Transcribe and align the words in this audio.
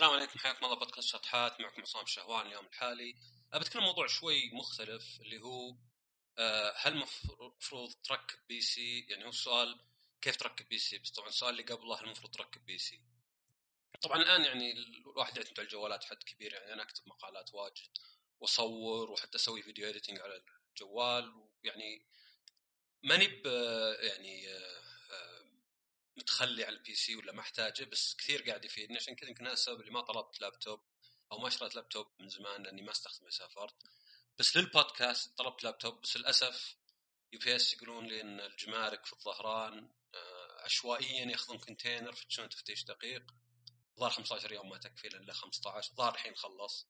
السلام 0.00 0.16
عليكم 0.16 0.38
حياكم 0.38 0.64
الله 0.64 0.76
بودكاست 0.76 1.08
شطحات. 1.08 1.60
معكم 1.60 1.82
عصام 1.82 2.06
شهوان 2.06 2.46
اليوم 2.46 2.66
الحالي. 2.66 3.16
بتكلم 3.54 3.82
موضوع 3.82 4.06
شوي 4.06 4.50
مختلف 4.52 5.20
اللي 5.20 5.40
هو 5.40 5.76
آه، 6.38 6.74
هل 6.76 6.92
المفروض 6.92 7.94
تركب 8.04 8.38
PC؟ 8.48 9.00
يعني 9.00 9.24
هو 9.24 9.28
السؤال 9.28 9.80
كيف 10.22 10.36
تركب 10.36 10.68
PC؟ 10.68 10.98
بس 10.98 11.10
طبعا 11.10 11.28
السؤال 11.28 11.50
اللي 11.50 11.62
قبله 11.62 12.00
هل 12.00 12.04
المفروض 12.04 12.34
تركب 12.34 12.66
PC؟ 12.66 13.00
طبعا 14.02 14.22
الآن 14.22 14.44
يعني 14.44 14.72
الواحد 14.72 15.36
يعتمد 15.36 15.58
على 15.58 15.66
الجوالات 15.66 16.04
حد 16.04 16.22
كبير 16.22 16.52
يعني 16.52 16.72
أنا 16.72 16.82
أكتب 16.82 17.08
مقالات 17.08 17.54
واجد 17.54 17.98
وأصور 18.40 19.10
وحتى 19.10 19.36
أسوي 19.36 19.62
video 19.62 19.88
editing 19.88 20.20
على 20.20 20.42
الجوال 20.70 21.34
ويعني 21.34 22.06
ماني 23.02 23.42
يعني 24.00 24.48
آه، 24.48 24.80
متخلي 26.20 26.64
على 26.64 26.76
ال 26.76 26.94
PC 26.94 27.16
ولا 27.16 27.32
ما 27.32 27.40
احتاجه 27.40 27.84
بس 27.84 28.14
كثير 28.16 28.42
قاعد 28.42 28.64
يفيدني. 28.64 28.96
عشان 28.96 29.14
كذا 29.14 29.28
يمكن 29.28 29.44
هذا 29.44 29.52
السبب 29.52 29.80
اللي 29.80 29.90
ما 29.92 30.00
طلبت 30.00 30.40
لابتوب 30.40 30.80
أو 31.32 31.38
ما 31.38 31.48
اشتريت 31.48 31.74
لابتوب 31.74 32.06
من 32.20 32.28
زمان 32.28 32.62
لأني 32.62 32.82
ما 32.82 32.90
استخدمه 32.90 33.30
سافرت. 33.30 33.74
بس 34.38 34.56
للبودكاست 34.56 35.38
طلبت 35.38 35.64
لابتوب 35.64 36.00
بس 36.00 36.16
للأسف 36.16 36.76
UPS 37.32 37.74
يقولون 37.74 38.06
لي 38.06 38.20
إن 38.20 38.40
الجمارك 38.40 39.06
في 39.06 39.12
الظهران 39.12 39.90
آه، 40.14 40.62
عشوائيا 40.64 41.30
يأخذون 41.30 41.58
container 41.58 42.12
يفتشون 42.12 42.48
تفتيش 42.48 42.84
دقيق. 42.84 43.22
ظهر 43.98 44.10
15 44.10 44.52
يوم 44.52 44.68
ما 44.68 44.78
تكفي 44.78 45.08
إلا 45.08 45.32
15 45.32 45.94
ظهر 45.94 46.14
الحين 46.14 46.36
خلص. 46.36 46.86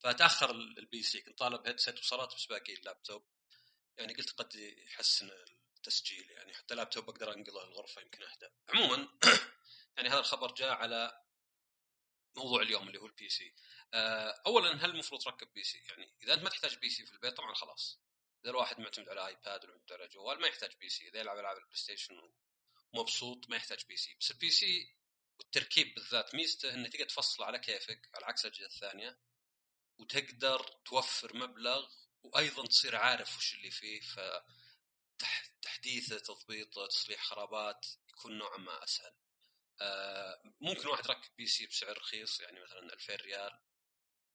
فتاخر 0.00 0.50
ال 0.50 1.02
PC 1.02 1.20
كنت 1.20 1.38
طالب 1.38 1.66
headset 1.66 1.98
وصلت 1.98 2.34
بس 2.34 2.46
باقي 2.46 2.74
اللابتوب 2.74 3.24
يعني 3.98 4.14
قلت 4.14 4.30
قد 4.30 4.54
يحسن 4.54 5.30
تسجيل 5.82 6.30
يعني 6.30 6.54
حتى 6.54 6.74
لابتوب 6.74 7.10
أقدر 7.10 7.32
انقله 7.32 7.64
الغرفة 7.64 8.02
يمكن 8.02 8.22
اهدى 8.22 8.48
عموما 8.68 9.08
يعني 9.96 10.08
هذا 10.08 10.18
الخبر 10.18 10.52
جاء 10.52 10.70
على 10.70 11.22
موضوع 12.36 12.62
اليوم 12.62 12.88
اللي 12.88 12.98
هو 12.98 13.06
ال 13.06 13.28
PC 13.28 13.54
آه، 13.94 14.42
اولا 14.46 14.84
هل 14.84 14.90
المفروض 14.90 15.22
تركب 15.22 15.52
PC 15.52 15.78
يعني 15.78 16.14
إذا 16.22 16.34
أنت 16.34 16.42
ما 16.42 16.50
تحتاج 16.50 16.78
PC 16.78 17.06
في 17.06 17.12
البيت 17.12 17.36
طبعا 17.36 17.54
خلاص. 17.54 18.00
إذا 18.44 18.50
الواحد 18.50 18.80
معتمد 18.80 19.08
على 19.08 19.26
iPad 19.26 19.64
ولا 19.64 19.72
معتمد 19.72 19.92
على 19.92 20.08
جوال 20.08 20.40
ما 20.40 20.46
يحتاج 20.46 20.76
PC 20.80 21.08
إذا 21.08 21.20
يلعب 21.20 21.38
ألعاب 21.38 21.56
ال 21.56 21.76
PlayStation 21.76 22.32
ومبسوط 22.92 23.50
ما 23.50 23.56
يحتاج 23.56 23.84
PC 23.88 24.16
بس 24.20 24.30
ال 24.30 24.50
PC 24.50 24.96
والتركيب 25.38 25.94
بالذات 25.94 26.34
ميزته 26.34 26.74
إنه 26.74 26.88
تقدر 26.88 27.04
تفصله 27.04 27.46
على 27.46 27.58
كيفك 27.58 28.10
على 28.14 28.26
عكس 28.26 28.46
الأجهزة 28.46 28.66
الثانية 28.66 29.18
وتقدر 29.98 30.62
توفر 30.84 31.36
مبلغ 31.36 31.90
وأيضا 32.22 32.66
تصير 32.66 32.96
عارف 32.96 33.38
وش 33.38 33.54
اللي 33.54 33.70
فيه. 33.70 34.00
ف 34.00 34.20
تحديثه 35.62 36.18
تضبيطه 36.18 36.86
تصليح 36.86 37.22
خرابات 37.22 37.86
يكون 38.08 38.38
نوعا 38.38 38.58
ما 38.58 38.84
أسهل. 38.84 39.12
آه، 39.80 40.42
ممكن 40.60 40.88
واحد 40.88 41.04
يركب 41.04 41.36
PC 41.36 41.66
بسعر 41.66 41.98
رخيص 41.98 42.40
يعني 42.40 42.60
مثلا 42.60 42.92
2000 42.92 43.14
ريال. 43.14 43.60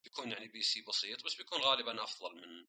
بيكون 0.03 0.31
يعني 0.31 0.47
PC 0.47 0.81
بسيط 0.81 1.25
بس 1.25 1.35
بيكون 1.35 1.61
غالبا 1.61 2.03
أفضل 2.03 2.35
من 2.35 2.67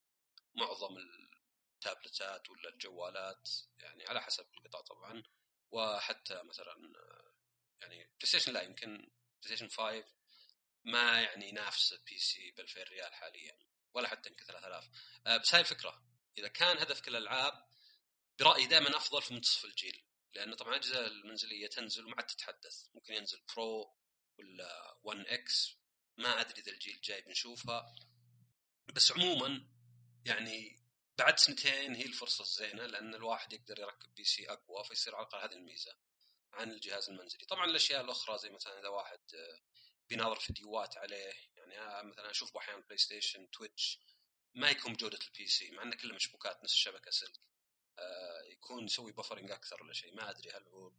معظم 0.54 0.96
التابلتات 0.98 2.50
ولا 2.50 2.68
الجوالات 2.68 3.50
يعني 3.78 4.06
على 4.06 4.22
حسب 4.22 4.46
القطع 4.54 4.80
طبعا. 4.80 5.22
وحتى 5.70 6.42
مثلا 6.42 6.74
يعني 7.80 8.04
PlayStation 8.04 8.52
لا 8.52 8.62
يمكن 8.62 8.96
PlayStation 8.96 9.68
5 9.68 10.04
ما 10.84 11.22
يعني 11.22 11.48
ينافس 11.48 11.92
ال 11.92 12.18
PC 12.18 12.50
ب 12.50 12.60
2000 12.60 12.82
ريال 12.82 13.14
حاليا 13.14 13.58
ولا 13.94 14.08
حتى 14.08 14.30
يمكن 14.30 14.44
3000 14.44 14.84
آه، 15.26 15.36
بس 15.36 15.54
هاي 15.54 15.60
الفكرة. 15.60 16.02
إذا 16.38 16.48
كان 16.48 16.78
هدفك 16.78 17.08
الألعاب 17.08 17.66
برأيي 18.38 18.66
دائما 18.66 18.96
أفضل 18.96 19.22
في 19.22 19.34
منتصف 19.34 19.64
الجيل 19.64 20.04
لأن 20.34 20.54
طبعا 20.54 20.70
الاجهزه 20.70 21.06
المنزلية 21.06 21.66
تنزل 21.66 22.04
وما 22.04 22.14
عاد 22.16 22.26
تتحدث. 22.26 22.86
ممكن 22.94 23.14
ينزل 23.14 23.42
Pro 23.56 23.96
ولا 24.38 24.98
One 25.02 25.26
X 25.26 25.76
ما 26.16 26.40
أدري 26.40 26.60
إذا 26.62 26.72
الجيل 26.72 26.94
الجاي 26.94 27.20
بنشوفها. 27.20 27.94
بس 28.94 29.12
عموما 29.12 29.68
يعني 30.24 30.84
بعد 31.18 31.38
سنتين 31.38 31.94
هي 31.94 32.04
الفرصة 32.04 32.42
الزينة 32.42 32.86
لأن 32.86 33.14
الواحد 33.14 33.52
يقدر 33.52 33.78
يركب 33.78 34.14
PC 34.14 34.50
أقوى 34.50 34.84
فيصير 34.84 35.14
على 35.14 35.26
الأقل 35.26 35.48
هذه 35.48 35.58
الميزة 35.58 35.96
عن 36.52 36.70
الجهاز 36.70 37.10
المنزلي. 37.10 37.44
طبعا 37.44 37.64
الأشياء 37.64 38.04
الأخرى 38.04 38.38
زي 38.38 38.50
مثلا 38.50 38.80
إذا 38.80 38.88
واحد 38.88 39.20
بيناظر 40.08 40.40
فيديوهات 40.40 40.96
عليه 40.96 41.32
يعني 41.56 42.08
مثلا 42.08 42.30
أشوف 42.30 42.56
أحيانا 42.56 42.80
PlayStation 42.80 43.50
Twitch 43.50 44.00
ما 44.54 44.70
يكون 44.70 44.92
بجودة 44.92 45.18
ال 45.26 45.46
PC 45.46 45.70
مع 45.70 45.82
انه 45.82 45.96
كله 45.96 46.14
مشبوكات 46.14 46.64
نفس 46.64 46.72
الشبكة 46.72 47.10
سلك. 47.10 47.38
آه، 47.38 47.53
يكون 48.50 48.84
يسوي 48.84 49.12
buffering 49.12 49.50
أكثر 49.50 49.82
ولا 49.82 49.92
شيء. 49.92 50.14
ما 50.14 50.30
أدري 50.30 50.50
هل 50.50 50.68
هو 50.68 50.92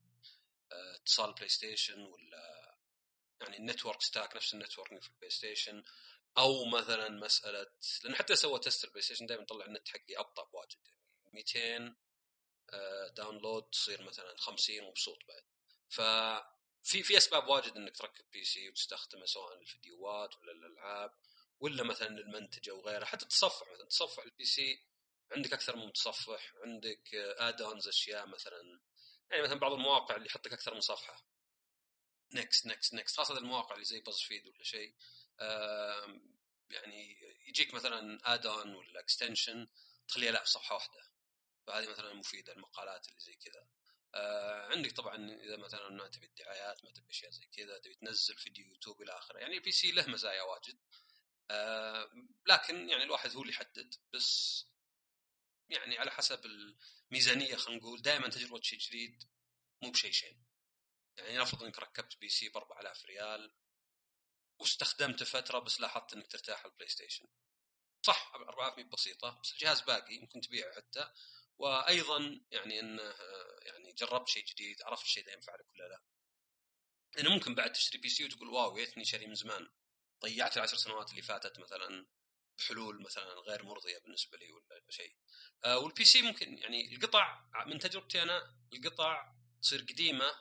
آه، 0.72 0.96
اتصال 0.96 1.34
PlayStation 1.34 2.02
ولا 2.02 2.76
يعني 3.42 3.58
ال 3.58 3.63
network 3.63 4.02
stack 4.02 4.36
نفس 4.36 4.54
ال 4.54 4.60
network 4.60 5.02
في 5.02 5.10
ال 5.10 5.30
PlayStation 5.30 5.84
أو 6.38 6.66
مثلا 6.66 7.10
مسألة 7.10 7.68
لأن 8.04 8.16
حتى 8.16 8.36
سوى 8.36 8.60
test 8.60 8.84
ال 8.84 9.02
PlayStation 9.02 9.26
دائما 9.26 9.44
يطلع 9.44 9.66
النت 9.66 9.88
حقي 9.88 10.18
أبطأ 10.18 10.44
بواجد. 10.44 10.78
يعني 10.86 11.32
200 11.34 11.96
download 13.16 13.64
تصير 13.64 14.02
مثلا 14.04 14.36
50 14.38 14.84
ومبسوط 14.84 15.20
بعد. 15.28 15.44
ف 15.90 16.02
في 16.84 17.04
في 17.04 17.18
أسباب 17.18 17.48
واجد 17.48 17.76
إنك 17.76 17.98
تركب 17.98 18.26
PC 18.32 18.70
وتستخدمه 18.70 19.26
سواء 19.26 19.60
للفيديوهات 19.60 20.38
ولا 20.38 20.52
الألعاب 20.52 21.12
ولا 21.60 21.84
مثلا 21.84 22.08
للمنتج 22.08 22.70
أو 22.70 22.82
غيره. 22.82 23.06
حتى 23.06 23.26
تصفح 23.26 23.72
مثلا 23.74 23.86
تصفح 23.86 24.24
ال 24.24 24.46
PC 24.46 24.86
عندك 25.32 25.54
أكثر 25.54 25.76
من 25.76 25.86
متصفح 25.88 26.54
عندك 26.64 27.16
add-ons 27.16 27.88
أشياء 27.88 28.28
مثلا 28.28 28.82
يعني 29.30 29.44
مثلا 29.44 29.60
بعض 29.60 29.72
المواقع 29.72 30.16
اللي 30.16 30.28
يحط 30.28 30.48
لك 30.48 30.54
أكثر 30.54 30.74
من 30.74 30.82
صفحه 30.82 31.26
next 32.34 32.66
next 32.66 32.94
next 32.94 33.18
خاصة 33.18 33.38
المواقع 33.38 33.74
اللي 33.74 33.86
زي 33.86 34.00
BuzzFeed 34.00 34.48
ولا 34.48 34.64
شيء. 34.64 34.96
يعني 36.70 37.18
يجيك 37.48 37.74
مثلا 37.74 38.20
add-on 38.34 38.76
ولا 38.76 39.00
extension 39.00 39.68
تخليها 40.08 40.32
لا 40.32 40.44
صفحة 40.44 40.76
واحدة. 40.76 41.12
فهذه 41.68 41.90
مثلا 41.90 42.14
مفيدة 42.14 42.54
المقالات 42.54 43.08
اللي 43.08 43.20
زي 43.20 43.36
كذا. 43.36 43.68
آه 44.16 44.66
عندك 44.66 44.92
طبعا 44.92 45.32
إذا 45.32 45.58
مثلا 45.58 45.90
ما 45.90 46.08
تبي 46.08 46.26
الدعايات 46.26 46.86
ما 46.86 46.92
تبي 46.92 47.10
أشياء 47.10 47.32
زي 47.32 47.46
كذا 47.46 47.78
تبي 47.78 47.94
تنزل 47.96 48.36
فيديو 48.36 48.66
يوتيوب 48.66 49.02
إلى 49.02 49.12
آخره. 49.12 49.40
يعني 49.40 49.58
ال 49.58 49.72
PC 49.72 49.92
له 49.92 50.08
مزايا 50.08 50.42
واجد. 50.42 50.80
آه 51.52 52.12
لكن 52.46 52.90
يعني 52.90 53.04
الواحد 53.04 53.36
هو 53.36 53.42
اللي 53.42 53.54
يحدد. 53.54 53.96
بس 54.14 54.66
يعني 55.70 55.98
على 55.98 56.12
حسب 56.12 56.46
الميزانية 56.46 57.56
خلينا 57.56 57.82
نقول 57.82 58.02
دائما 58.02 58.30
تجربه 58.30 58.62
شيء 58.62 58.80
جديد 58.80 59.24
مو 59.82 59.92
بشيء 59.92 60.12
شين. 60.12 60.46
يعني 61.18 61.38
نفرض 61.38 61.64
إنك 61.64 61.80
ركبت 61.80 62.18
PC 62.18 62.50
ب 62.50 62.58
4000 62.58 63.06
ريال 63.06 63.54
واستخدمته 64.60 65.26
فترة 65.26 65.60
بس 65.60 65.82
لاحظت 65.82 66.14
إنك 66.14 66.28
ترتاح 66.28 66.66
ال 66.66 66.90
PlayStation. 66.90 67.28
صح 68.02 68.32
4000 68.36 68.86
بسيطة 68.86 69.40
بس 69.44 69.52
الجهاز 69.52 69.82
باقي 69.82 70.20
ممكن 70.20 70.42
تبيعه 70.42 70.76
حتى. 70.76 71.14
وأيضا 71.58 72.42
يعني 72.52 72.80
إنه 72.80 73.16
يعني 73.62 73.94
جربت 73.94 74.28
شيء 74.28 74.46
جديد 74.46 74.82
عرفت 74.82 75.04
الشيء 75.04 75.26
ذا 75.26 75.34
ينفع 75.34 75.56
لك 75.56 75.74
ولا 75.74 75.84
لا. 75.84 76.02
يعني 77.18 77.30
ممكن 77.30 77.56
بعد 77.56 77.72
تشتري 77.72 78.02
PC 78.02 78.26
وتقول 78.26 78.50
wow 78.50 78.78
ليتني 78.78 79.06
شاري 79.06 79.28
من 79.28 79.36
زمان. 79.36 79.70
ضيعت 80.22 80.58
العشر 80.58 80.78
سنوات 80.78 81.12
اللي 81.12 81.22
فاتت 81.22 81.60
مثلا. 81.60 82.08
حلول 82.68 83.02
مثلا 83.02 83.24
غير 83.24 83.64
مرضية 83.64 83.98
بالنسبة 83.98 84.38
لي 84.38 84.52
ولا 84.52 84.82
شيء. 84.90 85.16
آه 85.66 85.78
وال 85.78 86.06
PC 86.06 86.22
ممكن 86.22 86.58
يعني 86.58 86.96
القطع 86.96 87.46
من 87.66 87.80
تجربتي 87.80 88.22
أنا 88.22 88.58
القطع 88.74 89.34
تصير 89.62 89.82
قديمة 89.82 90.36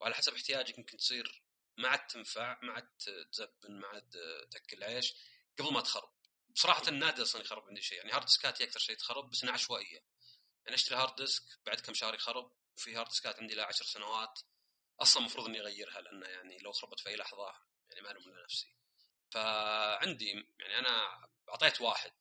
وعلى 0.00 0.14
حسب 0.14 0.34
احتياجك 0.34 0.78
ممكن 0.78 0.96
تصير 0.96 1.42
ما 1.78 1.88
عاد 1.88 2.06
تنفع 2.06 2.58
ما 2.62 2.72
عاد 2.72 2.88
تزبن 3.32 3.80
ما 3.80 3.86
عاد 3.86 4.10
تأكل 4.50 4.84
عيش 4.84 5.14
قبل 5.58 5.72
ما 5.72 5.80
تخرب. 5.80 6.16
بصراحة 6.50 6.90
نادر 6.90 7.22
أصلا 7.22 7.42
يخرب 7.42 7.68
عندي 7.68 7.80
شيء. 7.82 7.98
يعني 7.98 8.12
hard 8.12 8.24
disk 8.24 8.51
اتي 8.51 8.64
أكثر 8.64 8.80
شيء 8.80 8.96
تخرب 8.96 9.30
بس 9.30 9.42
انها 9.42 9.54
عشوائية. 9.54 10.04
يعني 10.64 10.74
أشتري 10.74 10.98
hard 10.98 11.16
disk 11.16 11.42
بعد 11.66 11.80
كم 11.80 11.94
شهر 11.94 12.14
يخرب 12.14 12.52
وفي 12.76 12.96
hard 12.96 13.08
disk 13.08 13.34
ات 13.34 13.40
عندي 13.40 13.54
لها 13.54 13.64
عشر 13.64 13.84
سنوات. 13.84 14.40
أصلا 15.00 15.20
المفروض 15.20 15.46
إني 15.46 15.60
أغيرها 15.60 16.00
لأنه 16.00 16.26
يعني 16.26 16.58
لو 16.58 16.72
خربت 16.72 17.00
في 17.00 17.08
أي 17.08 17.16
لحظة 17.16 17.54
يعني 17.90 18.00
ما 18.02 18.10
ألوم 18.10 18.24
نفسي. 18.44 18.76
فعندي 19.30 20.30
يعني 20.58 20.78
أنا 20.78 21.28
أعطيت 21.48 21.80
واحد. 21.80 22.12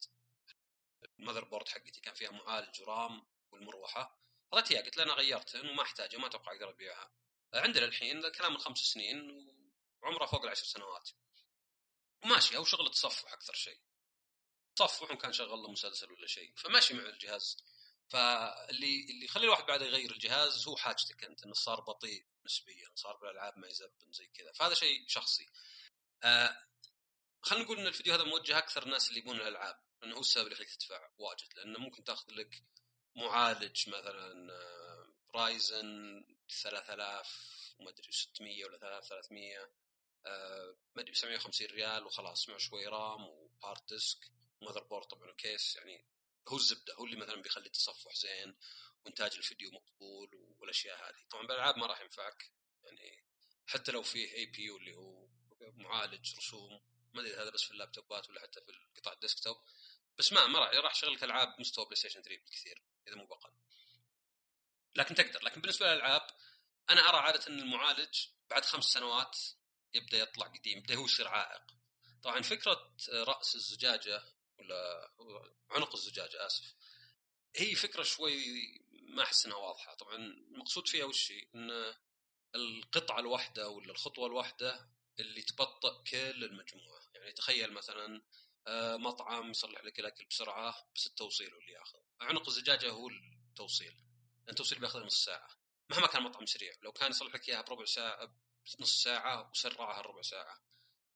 ال 1.19 1.43
motherboard 1.43 1.67
حقتي 1.67 2.01
كان 2.01 2.13
فيها 2.13 2.31
معالج 2.31 2.81
و 2.81 2.93
RAM 2.93 3.27
والمروحة. 3.51 4.19
اعطيت 4.53 4.71
اياه 4.71 4.81
قلت 4.81 4.97
له 4.97 5.03
أنا 5.03 5.13
غيرته 5.13 5.59
وما 5.59 5.83
احتاجه 5.83 6.17
ما 6.17 6.27
أتوقع 6.27 6.51
أقدر 6.51 6.69
ابيعها 6.69 7.11
عندنا 7.53 7.85
الحين 7.85 8.25
الكلام 8.25 8.51
من 8.51 8.57
خمس 8.57 8.77
سنين 8.77 9.47
وعمره 10.01 10.25
فوق 10.25 10.43
العشر 10.43 10.65
سنوات. 10.65 11.09
وماشي 12.23 12.57
أو 12.57 12.65
شغل 12.65 12.91
تصفح 12.91 13.33
أكثر 13.33 13.53
شيء. 13.53 13.79
تصفح 14.75 15.11
وكان 15.11 15.33
شغل 15.33 15.59
له 15.59 15.71
مسلسل 15.71 16.11
ولا 16.11 16.27
شيء 16.27 16.53
فماشي 16.55 16.93
مع 16.93 17.03
الجهاز. 17.03 17.57
فاللي 18.09 19.05
اللي 19.09 19.25
يخلي 19.25 19.43
الواحد 19.43 19.65
بعد 19.65 19.81
يغير 19.81 20.11
الجهاز 20.11 20.67
هو 20.67 20.75
حاجتك 20.75 21.23
أنت 21.23 21.43
إنه 21.43 21.53
صار 21.53 21.79
بطيء 21.81 22.25
نسبيا 22.45 22.91
صار 22.95 23.15
بالألعاب 23.17 23.57
ما 23.57 23.67
يزبن 23.67 24.11
زي 24.11 24.27
كذا. 24.27 24.51
فهذا 24.51 24.73
شيء 24.73 25.07
شخصي. 25.07 25.49
آه 26.23 26.65
خلينا 27.45 27.65
نقول 27.65 27.79
إن 27.79 27.87
الفيديو 27.87 28.13
هذا 28.13 28.23
موجه 28.23 28.57
أكثر 28.57 28.83
الناس 28.83 29.09
اللي 29.09 29.19
يبون 29.19 29.35
الألعاب 29.35 29.79
لأنه 30.01 30.15
هو 30.15 30.19
السبب 30.19 30.43
اللي 30.43 30.53
يخليك 30.53 30.75
تدفع 30.75 31.09
واجد 31.17 31.53
لأنه 31.55 31.79
ممكن 31.79 32.03
تأخذ 32.03 32.31
لك 32.31 32.63
معالج 33.15 33.89
مثلا 33.89 34.51
Ryzen 35.35 36.23
3000 36.49 37.75
وما 37.79 37.89
أدري 37.89 38.11
600 38.11 38.65
ولا 38.65 38.77
3300 38.77 39.71
آه 40.25 40.77
ما 40.95 41.01
أدري 41.01 41.13
750 41.13 41.67
ريال 41.67 42.05
وخلاص 42.05 42.49
مع 42.49 42.57
شوي 42.57 42.87
RAM 42.87 43.25
و 43.29 43.40
hard 43.40 43.85
disk 43.85 44.31
و 44.61 44.83
motherboard 44.83 45.05
طبعا 45.05 45.31
و 45.31 45.40
case 45.40 45.75
يعني 45.75 46.05
هو 46.47 46.57
الزبدة 46.57 46.93
هو 46.95 47.05
اللي 47.05 47.17
مثلا 47.17 47.41
بيخلي 47.41 47.65
التصفح 47.65 48.15
زين 48.15 48.55
وإنتاج 49.05 49.35
الفيديو 49.35 49.71
مقبول 49.71 50.35
والأشياء 50.59 51.09
هذه. 51.09 51.25
طبعا 51.29 51.47
بالألعاب 51.47 51.77
ما 51.77 51.87
راح 51.87 52.01
ينفعك 52.01 52.51
يعني 52.83 53.25
حتى 53.67 53.91
لو 53.91 54.03
فيه 54.03 54.33
APU 54.33 54.77
اللي 54.77 54.95
هو 54.95 55.27
معالج 55.61 56.35
رسوم 56.37 56.94
ما 57.15 57.21
أدري 57.21 57.35
هذا 57.35 57.49
بس 57.49 57.63
في 57.63 57.71
اللابتوبات 57.71 58.29
ولا 58.29 58.41
حتى 58.41 58.61
في 58.61 59.01
قطع 59.01 59.13
ال 59.13 59.18
desktop. 59.18 59.57
بس 60.17 60.33
ما 60.33 60.47
ما 60.47 60.59
راح 60.59 60.73
راح 60.73 60.91
يشغلك 60.91 61.23
ألعاب 61.23 61.55
مستوى 61.59 61.85
PlayStation 61.85 62.21
3 62.21 62.41
بالكثير 62.41 62.83
إذا 63.07 63.15
مو 63.15 63.25
بقل 63.25 63.51
لكن 64.95 65.15
تقدر 65.15 65.43
لكن 65.43 65.61
بالنسبة 65.61 65.85
للألعاب 65.85 66.27
أنا 66.89 67.09
أرى 67.09 67.17
عادة 67.17 67.47
إن 67.47 67.59
المعالج 67.59 68.27
بعد 68.49 68.65
خمس 68.65 68.83
سنوات 68.83 69.37
يبدأ 69.93 70.17
يطلع 70.17 70.47
قديم 70.47 70.77
يبدأ 70.77 70.95
هو 70.95 71.05
يصير 71.05 71.27
عائق. 71.27 71.61
طبعا 72.23 72.41
فكرة 72.41 72.95
رأس 73.09 73.55
الزجاجة 73.55 74.23
ولا 74.59 75.11
عنق 75.71 75.95
الزجاجة 75.95 76.45
آسف 76.45 76.75
هي 77.55 77.75
فكرة 77.75 78.03
شوي 78.03 78.37
ما 78.91 79.23
أحس 79.23 79.45
إنها 79.45 79.57
واضحة. 79.57 79.93
طبعا 79.93 80.15
المقصود 80.15 80.87
فيها 80.87 81.05
وش 81.05 81.31
إن 81.55 81.95
القطعة 82.55 83.19
الواحدة 83.19 83.69
ولا 83.69 83.91
الخطوة 83.91 84.27
الواحدة 84.27 84.89
اللي 85.19 85.41
تبطئ 85.41 86.03
كل 86.11 86.43
المجموعة. 86.43 87.04
يعني 87.15 87.31
تخيل 87.31 87.73
مثلا 87.73 88.21
آه، 88.67 88.97
مطعم 88.97 89.51
يصلح 89.51 89.83
لك 89.83 89.99
الأكل 89.99 90.25
بسرعة 90.25 90.91
بس 90.95 91.07
التوصيل 91.07 91.53
هو 91.53 91.59
اللي 91.59 91.71
ياخذ 91.71 91.99
عنق 92.21 92.47
الزجاجة 92.47 92.89
هو 92.89 93.09
التوصيل. 93.09 93.95
التوصيل 94.49 94.79
بياخذ 94.79 94.99
نص 94.99 95.25
ساعة. 95.25 95.49
مهما 95.89 96.07
كان 96.07 96.23
مطعم 96.23 96.45
سريع. 96.45 96.73
لو 96.81 96.91
كان 96.91 97.11
يصلح 97.11 97.35
لك 97.35 97.49
إياها 97.49 97.61
بربع 97.61 97.85
ساعة 97.85 98.35
نص 98.79 99.03
ساعة 99.03 99.49
وسرعها 99.49 100.01
ربع 100.01 100.21
ساعة. 100.21 100.61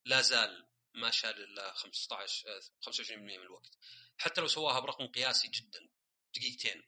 لا 0.05 0.21
زال 0.21 0.67
ما 0.93 1.11
شال 1.11 1.43
إلا 1.43 1.73
15 1.73 2.61
25% 2.81 3.11
من 3.11 3.29
الوقت. 3.29 3.77
حتى 4.17 4.41
لو 4.41 4.47
سواها 4.47 4.79
برقم 4.79 5.07
قياسي 5.07 5.47
جدا 5.47 5.89
دقيقتين. 6.35 6.83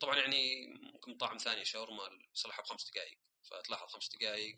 طبعا 0.00 0.16
يعني 0.16 0.66
ممكن 0.66 1.16
طعم 1.16 1.38
ثاني 1.38 1.64
شاورما 1.64 2.08
يصلحها 2.34 2.62
بخمس 2.62 2.90
دقائق 2.90 3.18
فتلاحظ 3.50 3.88
خمس 3.88 4.08
دقائق 4.08 4.56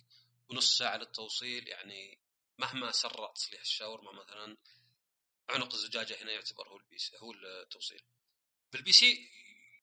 ونص 0.50 0.78
ساعة 0.78 0.96
للتوصيل 0.96 1.69
يعني 1.69 2.27
مهما 2.58 2.93
سرع 2.93 3.32
تصليح 3.32 3.60
الشاورما 3.60 4.12
مثلا 4.12 4.56
عنق 5.49 5.75
الزجاجة 5.75 6.22
هنا 6.22 6.32
يعتبر 6.32 6.69
هو 6.69 6.76
البيس 6.76 7.14
هو 7.14 7.32
التوصيل. 7.32 8.02
بال 8.72 8.92
PC 8.92 9.30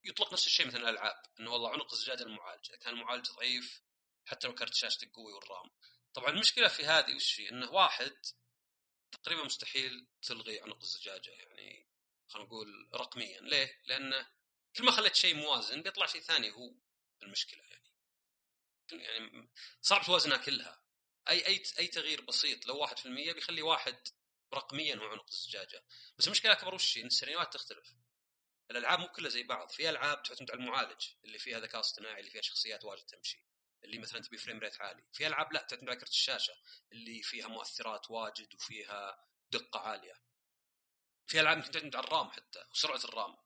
يطلق 0.04 0.34
نفس 0.34 0.48
الشيء 0.48 0.68
مثل 0.68 0.78
الألعاب 0.78 1.24
إنه 1.40 1.54
والله 1.54 1.70
عنق 1.70 1.94
الزجاجة 1.94 2.24
المعالج 2.24 2.70
إذا 2.70 2.78
كان 2.78 2.94
المعالج 2.94 3.32
ضعيف 3.32 3.82
حتى 4.26 4.48
لو 4.48 4.56
card 4.56 4.74
شاشتك 4.74 5.12
قوي 5.12 5.34
وال 5.34 5.46
RAM. 5.46 5.70
طبعا 6.14 6.30
المشكلة 6.30 6.68
في 6.68 6.86
هذه 6.86 7.16
وش 7.16 7.40
إنه 7.40 7.72
واحد 7.72 8.18
تقريبا 9.12 9.44
مستحيل 9.44 10.08
تلغي 10.22 10.60
عنق 10.60 10.82
الزجاجة 10.82 11.30
يعني 11.30 11.88
خلينا 12.28 12.48
نقول 12.48 12.90
رقميا. 12.94 13.42
ليه؟ 13.42 13.82
لأنه 13.86 14.32
كل 14.76 14.84
ما 14.84 14.92
خليت 14.92 15.16
شيء 15.16 15.36
موازن 15.36 15.82
بيطلع 15.82 16.06
شيء 16.06 16.22
ثاني 16.22 16.52
هو 16.52 16.76
المشكلة 17.24 17.64
يعني. 17.64 17.94
يعني 18.92 19.50
صعب 19.82 20.06
توازنها 20.06 20.38
كلها. 20.38 20.85
أي 21.30 21.48
أي 21.48 21.64
أي 21.80 21.88
تغيير 21.88 22.22
بسيط. 22.22 22.66
لو 22.66 22.78
1% 22.78 23.34
بيخلي 23.34 23.62
واحد 23.62 23.98
رقميا 24.54 24.96
هو 24.96 25.04
عنق 25.04 25.26
الزجاجة. 25.30 25.84
بس 26.18 26.28
المشكلة 26.28 26.52
الاكبر 26.52 26.76
وش 26.76 26.98
إن 26.98 27.06
السيناريوهات 27.06 27.54
تختلف. 27.54 27.94
الألعاب 28.72 29.00
مو 29.00 29.08
كلها 29.08 29.30
زي 29.30 29.44
بعض. 29.44 29.70
في 29.70 29.90
ألعاب 29.90 30.24
تعتمد 30.24 30.52
على 30.52 30.60
المعالج 30.60 31.02
اللي 31.26 31.40
فيها 31.40 31.60
ذكاء 31.60 31.80
اصطناعي 31.82 32.20
اللي 32.20 32.32
فيها 32.32 32.42
شخصيات 32.42 32.84
واجد 32.86 33.06
تمشي 33.06 33.46
اللي 33.84 33.98
مثلا 33.98 34.22
تبي 34.22 34.38
فريم 34.38 34.60
ريت 34.60 34.82
عالي. 34.82 35.04
في 35.14 35.28
ألعاب 35.28 35.54
لا 35.54 35.62
تعتمد 35.62 35.90
على 35.90 36.00
كرت 36.00 36.10
الشاشة 36.10 36.54
اللي 36.92 37.24
فيها 37.24 37.48
مؤثرات 37.48 38.12
واجد 38.12 38.56
وفيها 38.56 39.26
دقة 39.50 39.80
عالية. 39.80 40.22
في 41.28 41.40
ألعاب 41.40 41.58
ممكن 41.58 41.72
تعتمد 41.72 41.96
على 41.96 42.08
ال 42.08 42.13
RAM 42.13 42.30
حتى 42.30 42.66
وسرعة 42.72 43.02
ال 43.06 43.12
RAM. 43.12 43.38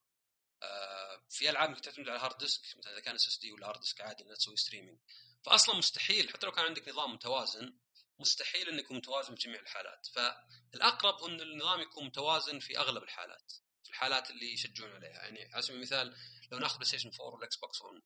آه 0.64 1.26
في 1.30 1.50
ألعاب 1.50 1.70
ممكن 1.70 1.82
تعتمد 1.82 2.10
على 2.10 2.18
ال 2.18 2.22
hard 2.22 2.38
disk 2.38 2.78
مثلا 2.78 2.94
إذا 2.94 3.00
كان 3.00 3.16
SSD 3.16 3.52
ولا 3.52 3.68
hard 3.68 3.80
disk 3.80 4.02
عادي 4.02 4.24
إنها 4.24 4.36
تسوي 4.36 4.58
streaming 4.58 5.00
فاصلا 5.46 5.76
مستحيل 5.76 6.30
حتى 6.30 6.46
لو 6.46 6.52
كان 6.52 6.66
عندك 6.66 6.90
نظام 6.90 7.14
متوازن 7.14 7.74
مستحيل 8.20 8.80
يكون 8.80 8.98
متوازن 8.98 9.36
في 9.36 9.42
جميع 9.42 9.60
الحالات. 9.60 10.08
فالأقرب 10.08 11.24
إن 11.24 11.42
النظام 11.42 11.82
يكون 11.82 12.06
متوازن 12.06 12.60
في 12.60 12.78
أغلب 12.78 13.04
الحالات 13.04 13.54
في 13.84 13.90
الحالات 13.90 14.30
اللي 14.30 14.54
يشجعون 14.54 14.92
عليها. 14.92 15.10
يعني 15.10 15.54
على 15.54 15.62
سبيل 15.62 15.76
المثال 15.76 16.16
لو 16.52 16.60
ناخذ 16.60 16.76
بلاي 16.76 16.86
ستيشن 16.86 17.12
4 17.20 17.26
والاكس 17.36 17.56
بوكس 17.56 17.82
1 17.82 18.02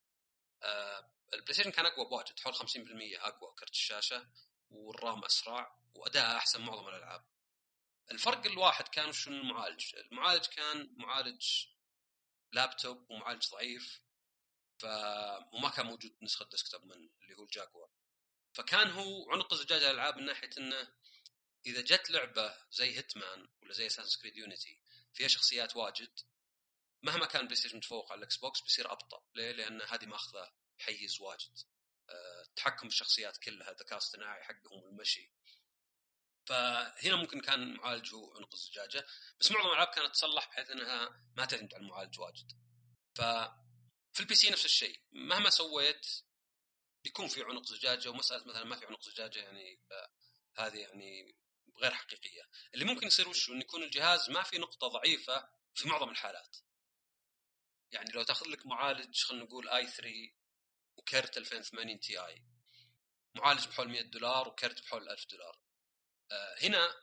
آه 0.63 1.13
البلاي 1.33 1.53
ستيشن 1.53 1.71
كان 1.71 1.85
أقوى 1.85 2.05
بواجد 2.09 2.39
حول 2.39 2.55
50% 2.55 2.59
أقوى 3.19 3.53
كرت 3.59 3.71
الشاشة 3.71 4.27
وال 4.69 4.92
RAM 4.92 5.25
أسرع 5.25 5.79
وأداء 5.93 6.37
أحسن 6.37 6.61
معظم 6.61 6.87
الألعاب. 6.87 7.25
الفرق 8.11 8.45
الواحد 8.45 8.87
كان 8.87 9.11
شنو؟ 9.11 9.35
المعالج. 9.35 9.95
المعالج 9.95 10.45
كان 10.45 10.93
معالج 10.97 11.45
لابتوب 12.51 13.11
ومعالج 13.11 13.49
ضعيف. 13.51 14.01
وما 15.53 15.69
كان 15.69 15.85
موجود 15.85 16.17
نسخة 16.21 16.45
desktop 16.45 16.85
من 16.85 17.09
اللي 17.21 17.35
هو 17.37 17.43
الجاكور. 17.43 17.89
فكان 18.53 18.91
هو 18.91 19.31
عنق 19.31 19.53
زجاج 19.53 19.83
الألعاب 19.83 20.17
من 20.17 20.25
ناحية 20.25 20.49
إنه 20.57 20.93
إذا 21.65 21.81
جت 21.81 22.09
لعبة 22.09 22.55
زي 22.71 22.97
هيتمان 22.97 23.47
ولا 23.61 23.73
زي 23.73 23.87
أساسنز 23.87 24.17
كريد 24.17 24.37
يونيتي 24.37 24.79
فيها 25.13 25.27
شخصيات 25.27 25.75
واجد 25.75 26.19
مهما 27.03 27.25
كان 27.25 27.45
بلاي 27.45 27.55
ستيشن 27.55 27.77
متفوق 27.77 28.11
على 28.11 28.19
الاكس 28.19 28.37
بوكس 28.37 28.61
بيصير 28.61 28.91
أبطأ. 28.91 29.23
ليه؟ 29.35 29.51
لأن 29.51 29.81
هذه 29.81 30.05
ماخذة 30.05 30.53
حيز 30.79 31.21
واجد. 31.21 31.59
التحكم 32.49 32.87
بالشخصيات 32.87 33.37
كلها 33.37 33.71
ذكاء 33.71 33.97
اصطناعي 33.97 34.43
حقهم 34.43 34.83
والمشي. 34.83 35.31
فهنا 36.45 37.15
ممكن 37.15 37.41
كان 37.41 37.73
معالج 37.73 38.13
هو 38.13 38.35
عنق 38.37 38.53
الزجاجة. 38.53 39.05
بس 39.39 39.51
معظم 39.51 39.67
الألعاب 39.67 39.87
كانت 39.87 40.13
تصلح 40.13 40.47
بحيث 40.47 40.69
إنها 40.69 41.23
ما 41.37 41.45
تعتمد 41.45 41.73
على 41.73 41.83
المعالج 41.83 42.19
واجد. 42.19 42.51
ف 43.15 43.21
في 44.13 44.19
ال 44.19 44.35
PC 44.35 44.49
نفس 44.49 44.65
الشيء. 44.65 45.01
مهما 45.11 45.49
سويت 45.49 46.07
بيكون 47.03 47.27
في 47.27 47.43
عنق 47.43 47.65
زجاجة 47.65 48.09
ومسألة 48.09 48.43
مثلا 48.45 48.63
ما 48.63 48.75
في 48.75 48.85
عنق 48.85 49.01
زجاجة 49.01 49.39
يعني 49.39 49.79
هذه 50.55 50.77
يعني 50.77 51.35
غير 51.77 51.93
حقيقية. 51.93 52.49
اللي 52.73 52.85
ممكن 52.85 53.07
يصير 53.07 53.29
وش؟ 53.29 53.49
انه 53.49 53.59
يكون 53.59 53.83
الجهاز 53.83 54.29
ما 54.29 54.43
في 54.43 54.57
نقطة 54.57 54.87
ضعيفة 54.87 55.49
في 55.73 55.87
معظم 55.87 56.09
الحالات. 56.09 56.57
يعني 57.91 58.11
لو 58.11 58.23
تاخذ 58.23 58.47
لك 58.47 58.65
معالج 58.65 59.23
خلينا 59.23 59.43
نقول 59.43 59.69
i3 59.69 60.13
وكرت 60.95 61.37
2080 61.37 61.99
Ti. 61.99 62.43
معالج 63.35 63.67
بحول 63.67 63.89
100 63.89 64.01
دولار 64.01 64.47
وكرت 64.47 64.81
بحول 64.81 65.09
1000 65.09 65.25
دولار. 65.25 65.59
آه 66.31 66.55
هنا 66.61 66.95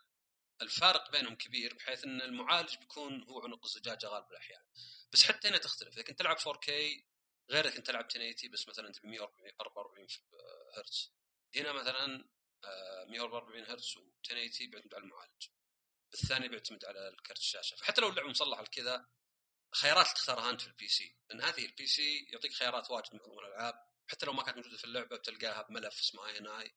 الفارق 0.62 1.10
بينهم 1.10 1.34
كبير 1.34 1.74
بحيث 1.74 2.04
إن 2.04 2.22
المعالج 2.22 2.76
بيكون 2.76 3.22
هو 3.22 3.40
عنق 3.40 3.64
الزجاجة 3.64 4.06
غالب 4.06 4.30
الأحيان. 4.30 4.62
بس 5.12 5.24
حتى 5.24 5.48
هنا 5.48 5.58
تختلف. 5.58 5.94
إذا 5.94 6.02
كنت 6.02 6.18
تلعب 6.18 6.38
4K 6.38 6.70
غير 7.50 7.64
اذا 7.64 7.70
كنت 7.76 7.86
تلعب 7.86 8.04
1080 8.04 8.52
بس 8.52 8.68
مثلا 8.68 8.92
تبي 8.92 9.08
144 9.08 10.06
هرتز 10.76 11.12
هنا 11.56 11.72
مثلا 11.72 12.28
144 13.08 13.64
هرتز 13.64 13.94
و1080 13.98 14.70
بيعتمد 14.70 14.94
على 14.94 15.04
المعالج. 15.04 15.48
الثاني 16.14 16.48
بيعتمد 16.48 16.84
على 16.84 17.08
الكرت 17.08 17.38
الشاشة. 17.38 17.74
فحتى 17.76 18.00
لو 18.00 18.08
اللعبة 18.08 18.28
مصلحة 18.28 18.62
لكذا 18.62 19.08
خيارات 19.74 20.06
تختارها 20.06 20.50
أنت 20.50 20.60
في 20.60 20.68
ال 20.68 20.88
PC 20.88 21.16
لأن 21.28 21.40
هذه 21.40 21.66
ال 21.66 21.86
PC 21.86 22.26
يعطيك 22.32 22.52
خيارات 22.52 22.90
واجد 22.90 23.14
من 23.14 23.20
الألعاب. 23.20 23.74
حتى 24.08 24.26
لو 24.26 24.32
ما 24.32 24.42
كانت 24.42 24.56
موجودة 24.56 24.76
في 24.76 24.84
اللعبة 24.84 25.16
بتلقاها 25.16 25.62
بملف 25.62 26.00
اسمه 26.00 26.26
اي 26.26 26.38
ان 26.38 26.46
اي 26.46 26.74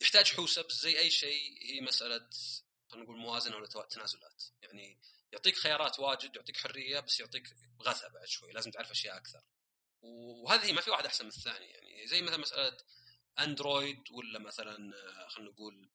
يحتاج 0.00 0.32
حوسة 0.32 0.62
بس 0.62 0.74
زي 0.74 0.98
أي 0.98 1.10
شيء 1.10 1.66
هي 1.66 1.80
مسألة 1.80 2.30
خلينا 2.88 3.04
نقول 3.04 3.16
موازنة 3.16 3.56
ولا 3.56 3.66
تنازلات. 3.66 4.44
يعني 4.62 5.00
يعطيك 5.32 5.56
خيارات 5.56 5.98
واجد 6.00 6.36
يعطيك 6.36 6.56
حرية 6.56 7.00
بس 7.00 7.20
يعطيك 7.20 7.56
غثى 7.82 8.08
بعد 8.08 8.26
شوي 8.26 8.52
لازم 8.52 8.70
تعرف 8.70 8.90
أشياء 8.90 9.16
أكثر. 9.16 9.42
وهذه 10.02 10.72
ما 10.72 10.80
في 10.80 10.90
واحد 10.90 11.06
أحسن 11.06 11.24
من 11.24 11.30
الثاني 11.30 11.66
يعني 11.66 12.06
زي 12.06 12.22
مثلا 12.22 12.36
مسألة 12.36 12.76
أندرويد 13.38 14.02
ولا 14.10 14.38
مثلا 14.38 14.96
آه، 14.96 15.28
خلينا 15.28 15.50
نقول 15.50 15.90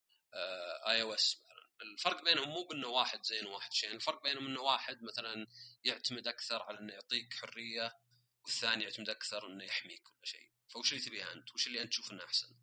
آي 0.88 1.02
أو 1.02 1.14
إس 1.14 1.38
مثلا. 1.38 1.56
الفرق 1.82 2.24
بينهم 2.24 2.50
مو 2.50 2.64
بأنه 2.64 2.88
واحد 2.88 3.24
زين 3.24 3.46
وواحد 3.46 3.74
شين 3.74 3.92
الفرق 3.92 4.24
بينهم 4.24 4.46
أنه 4.46 4.62
واحد 4.62 5.04
مثلا 5.04 5.48
يعتمد 5.84 6.28
أكثر 6.28 6.64
على 6.64 6.80
أنه 6.80 6.94
يعطيك 6.94 7.34
حرية 7.34 7.94
والثاني 8.44 8.84
يعتمد 8.84 9.10
أكثر 9.10 9.48
أنه 9.48 9.64
يحميك 9.64 10.08
ولا 10.08 10.26
شيء. 10.26 10.52
فوش 10.70 10.94
اللي 10.94 11.04
تبيها 11.04 11.34
أنت؟ 11.34 11.54
وش 11.54 11.68
اللي 11.68 11.82
أنت 11.82 11.90
تشوف 11.90 12.12
أنه 12.12 12.24
أحسن؟ 12.24 12.56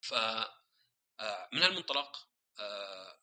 ف 0.00 0.14
آه، 1.20 1.48
من 1.52 1.62
هالمنطلق 1.62 2.28
آه، 2.58 3.20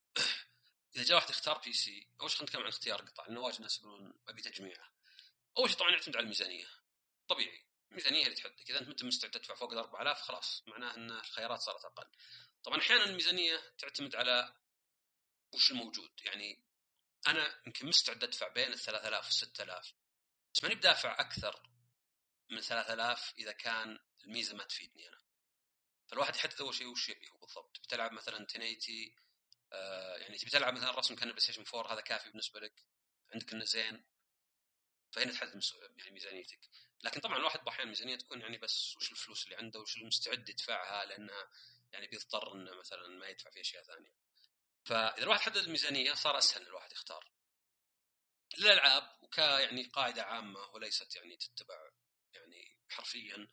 إذا 0.95 1.03
جاء 1.03 1.15
واحد 1.15 1.29
يختار 1.29 1.57
بي 1.57 1.73
سي 1.73 2.07
أول 2.21 2.29
شيء 2.29 2.37
خلينا 2.39 2.49
نتكلم 2.49 2.61
عن 2.63 2.69
اختيار 2.69 3.01
قطع 3.01 3.25
لأنه 3.25 3.39
واجد 3.39 3.61
ناس 3.61 3.77
يقولون 3.79 4.13
أبي 4.27 4.41
تجميعه. 4.41 4.93
أول 5.57 5.69
شيء 5.69 5.79
طبعا 5.79 5.91
يعتمد 5.91 6.15
على 6.15 6.23
الميزانية. 6.23 6.67
طبيعي. 7.27 7.65
الميزانية 7.91 8.23
اللي 8.23 8.35
تحدك. 8.35 8.69
إذا 8.69 8.79
أنت 8.79 8.89
انت 8.89 9.03
مستعد 9.03 9.31
تدفع 9.31 9.55
فوق 9.55 9.71
ال 9.71 9.77
4000 9.77 10.21
خلاص. 10.21 10.63
معناه 10.67 10.95
إن 10.95 11.11
الخيارات 11.11 11.59
صارت 11.59 11.85
أقل. 11.85 12.07
طبعا 12.63 12.79
أحيانا 12.79 13.03
الميزانية 13.03 13.73
تعتمد 13.77 14.15
على 14.15 14.53
وش 15.53 15.71
الموجود. 15.71 16.11
يعني 16.23 16.63
أنا 17.27 17.61
يمكن 17.65 17.87
مستعد 17.87 18.23
أدفع 18.23 18.47
بين 18.47 18.73
ال 18.73 18.79
3000 18.79 19.25
وال 19.25 19.33
6000 19.33 19.93
بس 20.53 20.63
ماني 20.63 20.75
بدافع 20.75 21.19
أكثر 21.19 21.69
من 22.49 22.61
3000 22.61 23.33
إذا 23.37 23.51
كان 23.51 23.99
الميزة 24.23 24.55
ما 24.55 24.63
تفيدني 24.63 25.09
أنا. 25.09 25.21
فالواحد 26.07 26.35
يحدد 26.35 26.61
أول 26.61 26.75
شيء 26.75 26.87
وش 26.87 27.09
يبي. 27.09 27.29
هو 27.29 27.37
بالضبط. 27.37 27.79
بتلعب 27.79 28.11
مثلا 28.11 28.37
1080 28.37 29.22
آه 29.73 30.17
يعني 30.17 30.37
تبي 30.37 30.49
تلعب 30.49 30.73
مثلا 30.73 30.91
رسم 30.91 31.15
كان 31.15 31.29
بلاي 31.29 31.39
ستيشن 31.39 31.63
4 31.73 31.93
هذا 31.93 32.01
كافي 32.01 32.29
بالنسبة 32.29 32.59
لك 32.59 32.73
عندك 33.33 33.53
إنه 33.53 33.65
زين 33.65 34.03
فهنا 35.11 35.31
تحدد 35.31 35.61
يعني 35.97 36.11
ميزانيتك. 36.11 36.59
لكن 37.03 37.19
طبعا 37.19 37.37
الواحد 37.37 37.67
أحيانا 37.67 37.89
ميزانية 37.89 38.15
تكون 38.15 38.41
يعني 38.41 38.57
بس 38.57 38.97
وش 38.97 39.11
الفلوس 39.11 39.43
اللي 39.45 39.55
عنده 39.55 39.79
وش 39.79 39.97
المستعد 39.97 40.49
يدفعها 40.49 41.05
لانها 41.05 41.49
يعني 41.91 42.07
بيضطر 42.07 42.53
إنه 42.53 42.79
مثلا 42.79 43.07
ما 43.07 43.27
يدفع 43.27 43.49
في 43.49 43.61
أشياء 43.61 43.83
ثانية. 43.83 44.11
فإذا 44.85 45.23
الواحد 45.23 45.41
حدد 45.41 45.57
الميزانية 45.57 46.13
صار 46.13 46.37
أسهل 46.37 46.67
الواحد 46.67 46.91
يختار. 46.91 47.31
للألعاب 48.57 49.23
وك 49.23 49.37
يعني 49.37 49.83
قاعدة 49.83 50.23
عامة 50.23 50.59
وليست 50.59 51.15
يعني 51.15 51.37
تتبع 51.37 51.89
يعني 52.33 52.77
حرفيا 52.89 53.47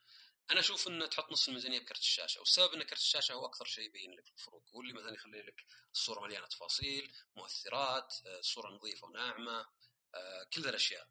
أنا 0.51 0.61
أشوف 0.61 0.89
ان 0.89 1.11
تحط 1.11 1.33
نص 1.33 1.49
الميزانية 1.49 1.79
بكرت 1.79 1.99
الشاشة 1.99 2.39
والسبب 2.39 2.75
إن 2.75 2.83
كرت 2.83 2.99
الشاشة 2.99 3.33
هو 3.33 3.47
أكثر 3.47 3.65
شيء 3.65 3.85
يبين 3.85 4.13
لك 4.13 4.29
الفروق 4.29 4.65
هو 4.75 4.81
اللي 4.81 4.93
مثلا 4.93 5.15
يخلي 5.15 5.43
لك 5.43 5.65
الصورة 5.93 6.21
مليانة 6.21 6.47
تفاصيل 6.47 7.13
مؤثرات 7.37 8.15
آه، 8.27 8.41
صورة 8.41 8.71
نظيفة 8.71 9.07
وناعمة 9.07 9.67
آه، 10.15 10.45
كل 10.53 10.63
ذا 10.63 10.71
الأشياء. 10.71 11.09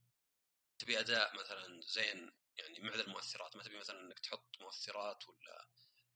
تبي 0.79 1.00
أداء 1.00 1.36
مثلا 1.36 1.81
زين 1.81 2.31
يعني 2.58 2.79
مع 2.79 2.93
المؤثرات 2.93 3.55
ما 3.55 3.63
تبي 3.63 3.77
مثلا 3.77 4.01
إنك 4.01 4.19
تحط 4.19 4.55
مؤثرات 4.60 5.29
ولا 5.29 5.67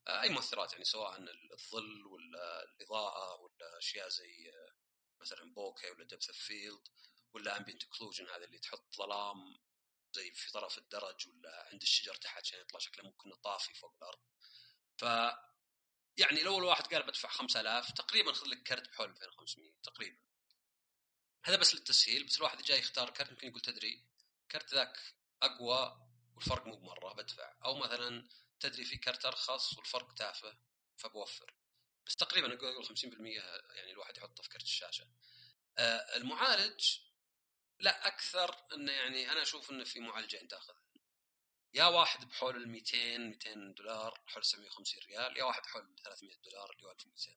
آه، 0.08 0.22
أي 0.22 0.30
مؤثرات 0.30 0.72
يعني 0.72 0.86
سواء 0.86 1.20
الظل 1.54 2.08
ولا 2.08 2.64
الإضاءة 2.64 3.42
ولا 3.42 3.78
أشياء 3.78 4.10
زي 4.10 4.52
مثلا 5.22 5.54
bokeh 5.54 5.90
ولا 5.90 6.04
depth 6.04 6.32
of 6.32 6.48
field 6.48 6.88
ولا 7.34 7.58
ambient 7.58 7.84
occlusion 7.84 8.28
هذا 8.30 8.46
اللي 8.46 8.60
تحط 8.60 8.96
ظلام 8.96 9.58
زي 10.14 10.32
في 10.32 10.52
طرف 10.52 10.78
الدرج 10.78 11.28
ولا 11.28 11.70
عند 11.72 11.82
الشجر 11.82 12.16
تحت 12.16 12.38
عشان 12.38 12.60
يطلع 12.60 12.80
شكله 12.80 13.06
ممكن 13.06 13.34
طافي 13.34 13.74
فوق 13.74 13.96
الأرض. 13.96 14.20
ف 14.98 15.04
يعني 16.18 16.44
لو 16.44 16.58
الواحد 16.58 16.94
قال 16.94 17.04
بدفع 17.04 17.30
5000 17.30 17.92
تقريبا 17.92 18.34
خذ 18.34 18.48
لك 18.48 18.64
كرت 18.64 18.90
بحول 18.90 19.10
2500 19.10 19.74
تقريبا. 19.84 20.18
هذا 21.46 21.56
بس 21.56 21.76
للتسهيل 21.76 22.24
بس 22.24 22.38
الواحد 22.38 22.62
جاي 22.62 22.80
يختار 22.80 23.10
كرت 23.10 23.32
ممكن 23.32 23.48
يقول 23.48 23.62
تدري 23.62 24.06
كرت 24.52 24.74
ذاك 24.74 25.00
أقوى 25.42 26.10
والفرق 26.36 26.68
مو 26.68 26.76
بمرة 26.76 27.14
بدفع. 27.14 27.56
أو 27.66 27.76
مثلا 27.76 28.30
تدري 28.60 28.86
في 28.86 28.98
كرت 28.98 29.26
أرخص 29.26 29.78
والفرق 29.78 30.14
تافه 30.14 30.58
فبوفر. 30.98 31.54
بس 32.08 32.16
تقريبا 32.16 32.54
أقول 32.54 32.86
50% 32.86 33.04
يعني 33.76 33.92
الواحد 33.92 34.18
يحطه 34.18 34.44
في 34.44 34.50
كرت 34.50 34.64
الشاشة. 34.64 35.08
آه، 35.78 36.18
المعالج 36.18 37.00
لا 37.80 38.08
أكثر 38.08 38.56
إنه 38.74 38.92
يعني 38.92 39.32
أنا 39.32 39.42
أشوف 39.42 39.72
إنه 39.72 39.84
في 39.84 40.00
معالجين 40.00 40.48
تاخذ 40.48 40.74
يا 41.74 41.86
واحد 41.86 42.28
بحول 42.28 42.56
ال 42.56 42.70
200 42.70 43.18
200 43.18 43.54
دولار 43.54 44.22
حول 44.28 44.46
750 44.46 45.04
ريال 45.08 45.38
يا 45.38 45.44
واحد 45.44 45.66
حول 45.66 45.96
300 46.04 46.36
دولار 46.36 46.72
اللي 46.72 46.88
هو 46.88 46.92
1200 46.92 47.32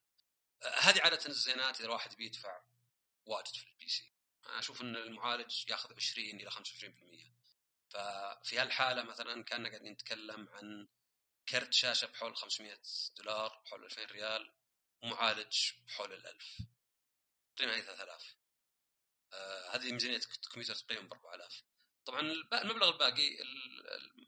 آه، 0.63 0.79
هذه 0.81 1.01
عادة 1.01 1.27
الزينات 1.27 1.77
إذا 1.77 1.85
الواحد 1.85 2.17
بيدفع 2.17 2.63
واجد 3.27 3.55
في 3.55 3.67
ال 3.67 3.89
PC. 3.89 4.13
أنا 4.47 4.59
أشوف 4.59 4.83
إن 4.83 4.97
المعالج 4.97 5.65
يأخذ 5.69 5.95
20 5.97 6.29
إلى 6.29 6.51
25% 6.51 7.33
ففي 7.91 8.59
هالحالة 8.59 9.03
مثلا 9.03 9.45
كنا 9.45 9.69
قاعدين 9.69 9.93
نتكلم 9.93 10.49
عن 10.49 10.89
كرت 11.49 11.73
شاشة 11.73 12.07
بحول 12.07 12.37
500 12.37 12.79
دولار 13.17 13.63
بحول 13.65 13.85
2000 13.85 14.05
ريال 14.05 14.53
ومعالج 15.03 15.73
بحول 15.87 16.13
ال 16.13 16.27
1000 16.27 16.59
تقريبا 17.57 17.81
3000 17.81 18.23
آه 18.23 18.36
هذه 19.71 19.93
ميزانية 19.93 20.17
الكمبيوتر 20.17 20.75
تقريبا 20.75 21.03
ب 21.03 21.13
4000 21.13 21.63
طبعا 22.07 22.21
المبلغ 22.53 22.89
الباقي 22.89 23.37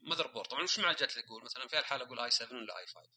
ال 0.03 0.27
motherboard 0.27 0.47
طبعا 0.47 0.63
وش 0.63 0.79
المعالجات 0.79 1.17
اللي 1.17 1.25
أقول 1.27 1.43
مثلا 1.43 1.67
في 1.67 1.77
هالحاله 1.77 2.05
أقول 2.05 2.19
i7 2.19 2.57
ولا 2.57 2.77
i5 2.77 3.09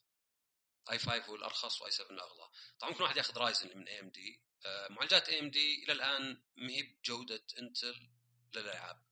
i5 0.91 1.25
هو 1.25 1.35
الأرخص 1.35 1.83
و 1.83 1.91
i7 1.91 2.11
الاغلى 2.11 2.49
طبعا 2.79 2.91
ممكن 2.91 3.03
واحد 3.03 3.17
ياخذ 3.17 3.39
رايزن 3.39 3.79
من 3.79 3.89
اي 3.89 4.01
ام 4.01 4.09
دي 4.09 4.43
معالجات 4.91 5.29
اي 5.29 5.41
ام 5.41 5.51
دي 5.51 5.85
إلى 5.85 5.93
الآن 5.93 6.43
ما 6.57 6.71
هي 6.71 6.83
بجودة 6.83 7.45
انتل 7.59 8.11
للألعاب. 8.55 9.03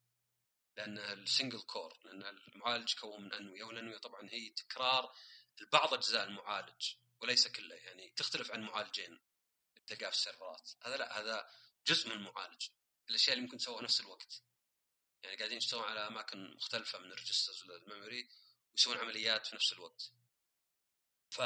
لأنها 0.77 1.13
ال 1.13 1.20
single 1.20 1.61
core 1.61 1.99
لأن 2.05 2.23
المعالج 2.23 2.95
كون 2.95 3.25
من 3.25 3.33
أنوية 3.33 3.65
والأنوية 3.65 3.99
طبعا 3.99 4.29
هي 4.31 4.51
تكرار 4.51 5.15
بعض 5.73 5.95
أجزاء 5.95 6.25
المعالج 6.25 6.95
وليس 7.21 7.49
كله. 7.49 7.75
يعني 7.75 8.13
تختلف 8.17 8.51
عن 8.51 8.63
معالجين. 8.63 9.21
تلقاه 9.87 10.11
في 10.11 10.17
السيرفرات. 10.17 10.71
هذا 10.83 10.97
لا 10.97 11.21
هذا 11.21 11.51
جزء 11.87 12.09
من 12.09 12.15
المعالج 12.15 12.69
الأشياء 13.11 13.37
اللي 13.37 13.45
ممكن 13.45 13.59
تسويها 13.59 13.83
نفس 13.83 14.01
الوقت. 14.01 14.43
يعني 15.23 15.37
قاعدين 15.37 15.57
يشتغلون 15.57 15.89
على 15.89 16.07
أماكن 16.07 16.55
مختلفة 16.57 16.99
من 16.99 17.13
ال 17.13 17.18
registers 17.18 17.65
ولا 17.65 17.77
ال 17.77 17.84
memory 17.84 18.29
ويسوون 18.73 18.99
عمليات 18.99 19.47
في 19.47 19.55
نفس 19.55 19.73
الوقت. 19.73 20.13
ف 21.31 21.41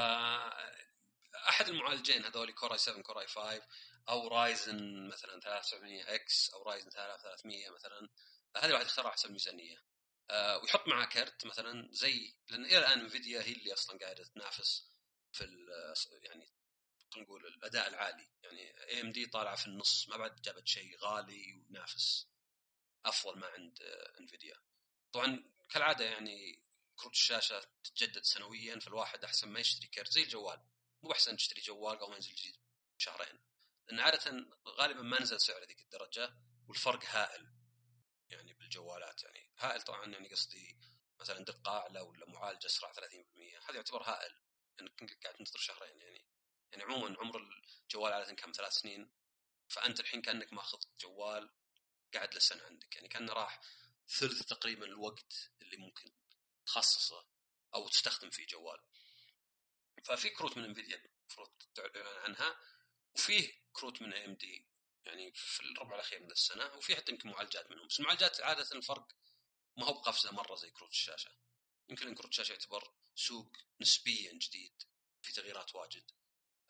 أحد 1.49 1.69
المعالجين 1.69 2.25
هذول 2.25 2.53
Core 2.53 2.73
i7 2.73 2.79
Core 2.79 3.21
i5 3.21 3.63
أو 4.09 4.29
رايزن 4.29 5.09
مثلا 5.09 5.41
3700X 5.41 6.51
أو 6.51 6.63
رايزن 6.63 6.91
3300 6.91 7.71
مثلا 7.71 8.09
هذه 8.57 8.67
الواحد 8.67 8.87
يختارها 8.87 9.11
حسب 9.11 9.27
الميزانية. 9.27 9.85
أه 10.31 10.59
ويحط 10.59 10.89
معاه 10.89 11.07
كرت 11.07 11.47
مثلا 11.47 11.89
زي 11.93 12.35
لأن 12.49 12.65
إلى 12.65 12.79
الآن 12.79 13.01
إنفيديا 13.01 13.43
هي 13.43 13.53
اللي 13.53 13.73
أصلا 13.73 13.99
قاعدة 13.99 14.25
تنافس 14.25 14.89
في 15.33 15.45
يعني 16.23 16.53
نقول 17.19 17.47
الأداء 17.47 17.89
العالي. 17.89 18.29
يعني 18.43 18.89
AMD 18.89 19.27
طالعة 19.27 19.57
في 19.57 19.67
النص 19.67 20.09
ما 20.09 20.17
بعد 20.17 20.43
جابت 20.43 20.69
شيء 20.69 20.99
غالي 20.99 21.53
وينافس 21.53 22.29
أفضل 23.07 23.39
ما 23.39 23.47
عند 23.47 23.83
انفيديا 24.21 24.61
طبعا 25.13 25.45
كالعادة 25.69 26.05
يعني 26.05 26.65
كروت 26.97 27.13
الشاشة 27.13 27.63
تتجدد 27.85 28.23
سنويا 28.23 28.79
فالواحد 28.79 29.25
أحسن 29.25 29.49
ما 29.49 29.61
يشتري 29.61 29.87
كرت 29.87 30.13
زي 30.13 30.23
الجوال. 30.23 30.65
مو 31.03 31.13
احسن 31.13 31.37
تشتري 31.37 31.61
جوال 31.61 31.99
قبل 31.99 32.11
ما 32.11 32.15
ينزل 32.15 32.35
جديد 32.35 32.57
شهرين. 32.99 33.39
لأن 33.87 34.01
عادة 34.01 34.47
غالبا 34.69 35.03
ما 35.03 35.23
نزل 35.23 35.41
سعر 35.41 35.65
ذيك 35.65 35.81
الدرجة 35.81 36.35
والفرق 36.69 37.05
هائل 37.05 37.47
يعني 38.29 38.55
بالجوالات. 38.55 39.23
يعني 39.23 39.51
هائل 39.59 39.83
طبعا 39.83 40.07
يعني 40.07 40.29
قصدي 40.29 40.79
مثلا 41.21 41.45
دقة 41.45 41.79
أعلى 41.79 42.01
ولا 42.01 42.29
معالج 42.29 42.67
أسرع 42.67 42.93
30% 42.93 42.99
هذا 43.69 43.77
يعتبر 43.77 44.03
هائل 44.03 44.35
انك 44.81 45.19
قاعد 45.23 45.35
تنتظر 45.35 45.59
شهرين 45.59 46.01
يعني. 46.01 46.34
يعني 46.75 46.93
عموما 46.93 47.17
عمر 47.21 47.63
الجوال 47.83 48.13
عاده 48.13 48.35
كم 48.35 48.53
ثلاث 48.53 48.73
سنين 48.73 49.11
فأنت 49.69 50.01
الحين 50.01 50.23
كأنك 50.23 50.53
ماخذ 50.53 50.79
جوال 51.01 51.51
قاعد 52.15 52.35
له 52.35 52.41
سنه 52.41 52.63
عندك. 52.63 52.97
يعني 52.97 53.09
كأنه 53.09 53.33
راح 53.33 53.61
ثلث 54.09 54.43
تقريبا 54.43 54.87
الوقت 54.87 55.51
اللي 55.63 55.77
ممكن 55.77 56.13
تخصصه 56.67 57.27
أو 57.75 57.89
تستخدم 57.89 58.31
فيه 58.31 58.47
جوال. 58.47 58.83
ففي 60.05 60.29
كروت 60.29 60.57
من 60.57 60.65
انفيديا 60.65 60.97
المفروض 60.97 61.53
تعلن 61.75 62.07
عنها 62.07 62.61
وفيه 63.15 63.53
كروت 63.73 64.03
من 64.03 64.15
AMD 64.15 64.67
يعني 65.05 65.33
في 65.33 65.61
الربع 65.61 65.95
الأخير 65.95 66.21
من 66.21 66.31
السنة 66.31 66.75
وفي 66.75 66.97
حتى 66.97 67.13
يمكن 67.13 67.29
معالجات 67.29 67.71
منهم. 67.71 67.87
بس 67.87 68.01
المعالجات 68.01 68.41
عادة 68.41 68.69
الفرق 68.73 69.13
ما 69.77 69.87
هو 69.87 69.93
بقفزة 69.93 70.33
مرة 70.33 70.55
زي 70.55 70.71
كروت 70.71 70.91
الشاشة. 70.91 71.31
يمكن 71.89 72.15
كروت 72.15 72.31
الشاشة 72.31 72.53
يعتبر 72.53 72.93
سوق 73.15 73.53
نسبيا 73.81 74.33
جديد 74.33 74.83
في 75.23 75.33
تغييرات 75.33 75.75
واجد. 75.75 76.11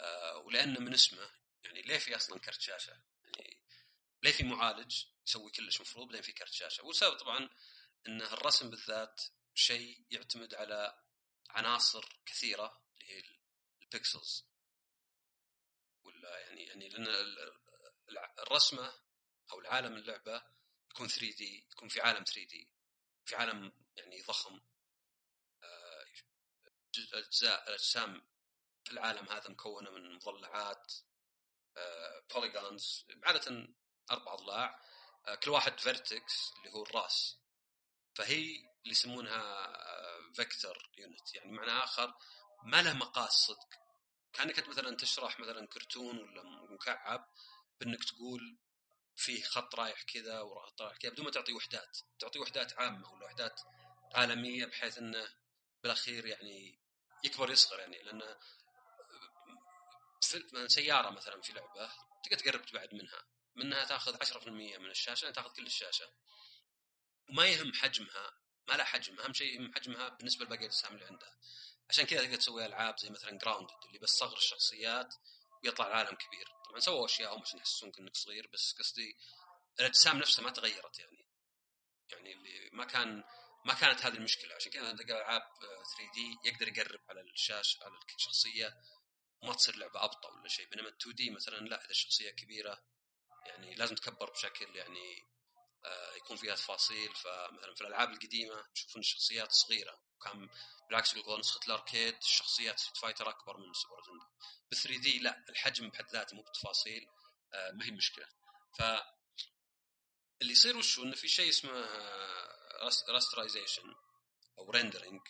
آه 0.00 0.36
ولأنه 0.38 0.80
من 0.80 0.94
اسمه. 0.94 1.30
يعني 1.64 1.82
ليه 1.82 1.98
في 1.98 2.16
أصلا 2.16 2.38
كرت 2.38 2.60
شاشة؟ 2.60 3.02
يعني 3.24 3.60
ليه 4.22 4.32
في 4.32 4.44
معالج 4.44 5.04
يسوي 5.26 5.50
كلش 5.50 5.80
مفروض 5.80 6.06
بعدين 6.06 6.22
في 6.22 6.32
كرت 6.32 6.52
شاشة؟ 6.52 6.84
والسبب 6.84 7.16
طبعا 7.16 7.50
إن 8.08 8.22
الرسم 8.22 8.70
بالذات 8.70 9.20
شيء 9.54 10.06
يعتمد 10.10 10.54
على 10.54 11.02
عناصر 11.50 12.18
كثيرة 12.26 12.82
اللي 12.94 13.12
هي 13.12 13.22
البكسلز 13.82 14.46
ولا 16.04 16.38
يعني 16.38 16.66
يعني 16.66 16.88
لأن 16.88 17.06
الرسمة 18.38 18.92
أو 19.52 19.60
العالم 19.60 19.96
اللعبة 19.96 20.42
يكون 20.90 21.08
3 21.08 21.36
دي 21.36 21.66
يكون 21.72 21.88
في 21.88 22.00
عالم 22.00 22.24
3 22.24 22.44
دي 22.44 22.68
في 23.24 23.36
عالم 23.36 23.72
يعني 23.96 24.22
ضخم. 24.22 24.60
آه، 25.62 26.04
أجزاء 27.12 27.68
الاجسام 27.68 28.20
في 28.20 28.33
العالم 28.90 29.28
هذا 29.28 29.48
مكونه 29.48 29.90
من 29.90 30.14
مضلعات 30.14 30.92
polygons 32.34 33.06
آه، 33.10 33.28
عادة 33.28 33.68
أربع 34.10 34.34
أضلاع 34.34 34.80
آه، 35.26 35.34
كل 35.34 35.50
واحد 35.50 35.80
vertex 35.80 36.52
اللي 36.58 36.72
هو 36.74 36.82
الراس. 36.82 37.38
فهي 38.14 38.56
اللي 38.56 38.90
يسمونها 38.90 39.72
vector 40.34 40.90
unit 40.99 41.34
يعني 41.34 41.52
معنى 41.52 41.70
آخر 41.70 42.14
ما 42.64 42.82
له 42.82 42.92
مقاس 42.92 43.32
صدق. 43.32 43.68
كأنك 44.32 44.58
أنت 44.58 44.68
مثلا 44.68 44.96
تشرح 44.96 45.40
مثلا 45.40 45.66
كرتون 45.66 46.18
ولا 46.18 46.42
مكعب 46.70 47.28
بأنك 47.80 48.04
تقول 48.04 48.58
فيه 49.16 49.42
خط 49.42 49.74
رايح 49.74 50.02
كذا 50.02 50.40
وخط 50.40 50.82
رايح 50.82 50.96
كذا 50.96 51.10
بدون 51.10 51.24
ما 51.24 51.30
تعطي 51.30 51.52
وحدات. 51.52 51.98
تعطي 52.18 52.38
وحدات 52.38 52.78
عامة 52.78 53.12
ولا 53.12 53.24
وحدات 53.24 53.60
عالمية 54.14 54.66
بحيث 54.66 54.98
إنه 54.98 55.28
بالأخير 55.82 56.26
يعني 56.26 56.80
يكبر 57.24 57.50
يصغر 57.50 57.78
يعني 57.78 58.02
لأن 58.02 58.36
سيارة 60.66 61.11
مثلا 61.11 61.40
في 61.40 61.52
لعبة 61.52 61.90
تقدر 62.25 62.38
تقرب 62.38 62.66
تبعد 62.66 62.95
منها. 62.95 63.25
منها 63.57 63.85
تاخذ 63.85 64.16
10% 64.16 64.49
من 64.78 64.90
الشاشة 64.90 65.31
تاخذ 65.31 65.52
كل 65.52 65.66
الشاشة. 65.66 66.12
وما 67.28 67.47
يهم 67.47 67.73
حجمها 67.73 68.33
ما 68.69 68.75
لا 68.75 68.85
حجم 68.85 69.21
أهم 69.21 69.33
شيء 69.33 69.61
يهم 69.61 69.75
حجمها 69.75 70.09
بالنسبة 70.09 70.45
لباقي 70.45 70.61
الأجسام 70.61 70.95
اللي 70.95 71.04
عندها 71.04 71.38
عشان 71.90 72.04
كذا 72.04 72.25
تقدر 72.25 72.37
تسوي 72.37 72.66
ألعاب 72.66 72.99
زي 72.99 73.11
مثلا 73.11 73.38
جراوندد 73.38 73.85
اللي 73.87 73.99
بس 73.99 74.11
صغر 74.11 74.37
الشخصيات 74.37 75.14
ويطلع 75.64 75.87
العالم 75.87 76.16
كبير. 76.16 76.49
طبعا 76.69 76.81
سووا 76.81 77.07
أشياء 77.07 77.37
هم 77.37 77.43
عشان 77.43 77.59
يحسسونك 77.59 77.99
إنك 77.99 78.16
صغير 78.16 78.49
بس 78.52 78.75
قصدي 78.78 79.16
الأجسام 79.81 80.19
نفسها 80.19 80.43
ما 80.43 80.50
تغيرت 80.50 80.99
يعني. 80.99 81.26
يعني 82.12 82.33
اللي 82.33 82.71
ما 82.73 82.85
كان 82.85 83.25
ما 83.64 83.75
كانت 83.75 84.00
هذه 84.07 84.14
المشكلة. 84.14 84.54
عشان 84.54 84.73
كذا 84.73 84.93
تلقى 84.93 85.19
ألعاب 85.19 85.43
3D 85.61 86.38
يقدر 86.45 86.69
يقرب 86.69 87.00
على 87.09 87.21
الشاشه 87.21 87.85
على 87.85 87.99
الشخصيه 88.16 88.76
وما 89.44 89.54
تصير 89.54 89.76
لعبة 89.76 90.04
أبطأ 90.04 90.28
ولا 90.28 90.48
شيء 90.48 90.68
بينما 90.68 90.88
2D 90.88 91.30
مثلا 91.30 91.56
لا 91.56 91.84
إذا 91.84 91.90
الشخصية 91.90 92.30
كبيرة 92.30 92.82
يعني 93.46 93.74
لازم 93.74 93.94
تكبر 93.94 94.30
بشكل 94.30 94.76
يعني 94.76 95.34
آه، 95.84 96.14
يكون 96.14 96.36
فيها 96.36 96.54
تفاصيل. 96.54 97.14
فمثلا 97.14 97.74
في 97.74 97.80
الألعاب 97.80 98.10
القديمة 98.10 98.64
تشوف 98.74 98.96
إن 98.96 99.00
الشخصيات 99.00 99.52
صغيرة 99.52 100.00
وكان 100.16 100.48
بالعكس 100.88 101.14
يقول 101.14 101.40
نسخة 101.40 101.60
ال 101.66 101.74
arcade 101.74 102.16
الشخصيات 102.16 102.80
في 102.80 103.00
فايتر 103.02 103.28
أكبر 103.28 103.56
من 103.56 103.72
سوبر 103.72 104.00
نتندو 104.00 104.26
ب 104.70 104.74
3D 104.75 105.18
لا 105.18 105.44
الحجم 105.48 105.88
بحد 105.88 106.10
ذاته 106.12 106.36
مو 106.36 106.42
بتفاصيل 106.42 107.06
آه، 107.54 107.70
ما 107.70 107.84
هي 107.86 107.90
مشكلة. 107.90 108.26
ف 108.78 108.82
اللي 110.42 110.52
يصير 110.52 110.76
وشو؟ 110.76 111.02
انه 111.02 111.14
في 111.14 111.28
شيء 111.28 111.48
اسمه 111.48 111.88
rasterization 113.08 113.94
أو 114.58 114.70
rendering 114.70 115.20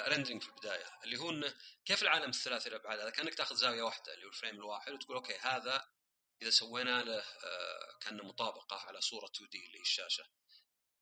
rendering 0.00 0.42
في 0.42 0.48
البداية 0.48 0.98
اللي 1.04 1.16
هو 1.16 1.30
إنه 1.30 1.54
كيف 1.84 2.02
العالم 2.02 2.30
الثلاثي 2.30 2.68
الابعاد 2.68 3.00
هذا 3.00 3.10
كأنك 3.10 3.34
تاخذ 3.34 3.56
زاوية 3.56 3.82
واحدة 3.82 4.14
اللي 4.14 4.24
هو 4.24 4.28
ال 4.28 4.32
frame 4.32 4.54
الواحد 4.54 4.92
وتقول 4.92 5.16
okay 5.16 5.38
هذا 5.38 5.88
إذا 6.42 6.50
سوينا 6.50 7.02
له 7.02 7.18
آه، 7.18 7.98
كان 8.00 8.16
مطابقة 8.16 8.76
على 8.76 9.00
صورة 9.00 9.26
2D 9.26 9.66
اللي 9.66 9.78
هي 9.78 9.82
الشاشة. 9.82 10.24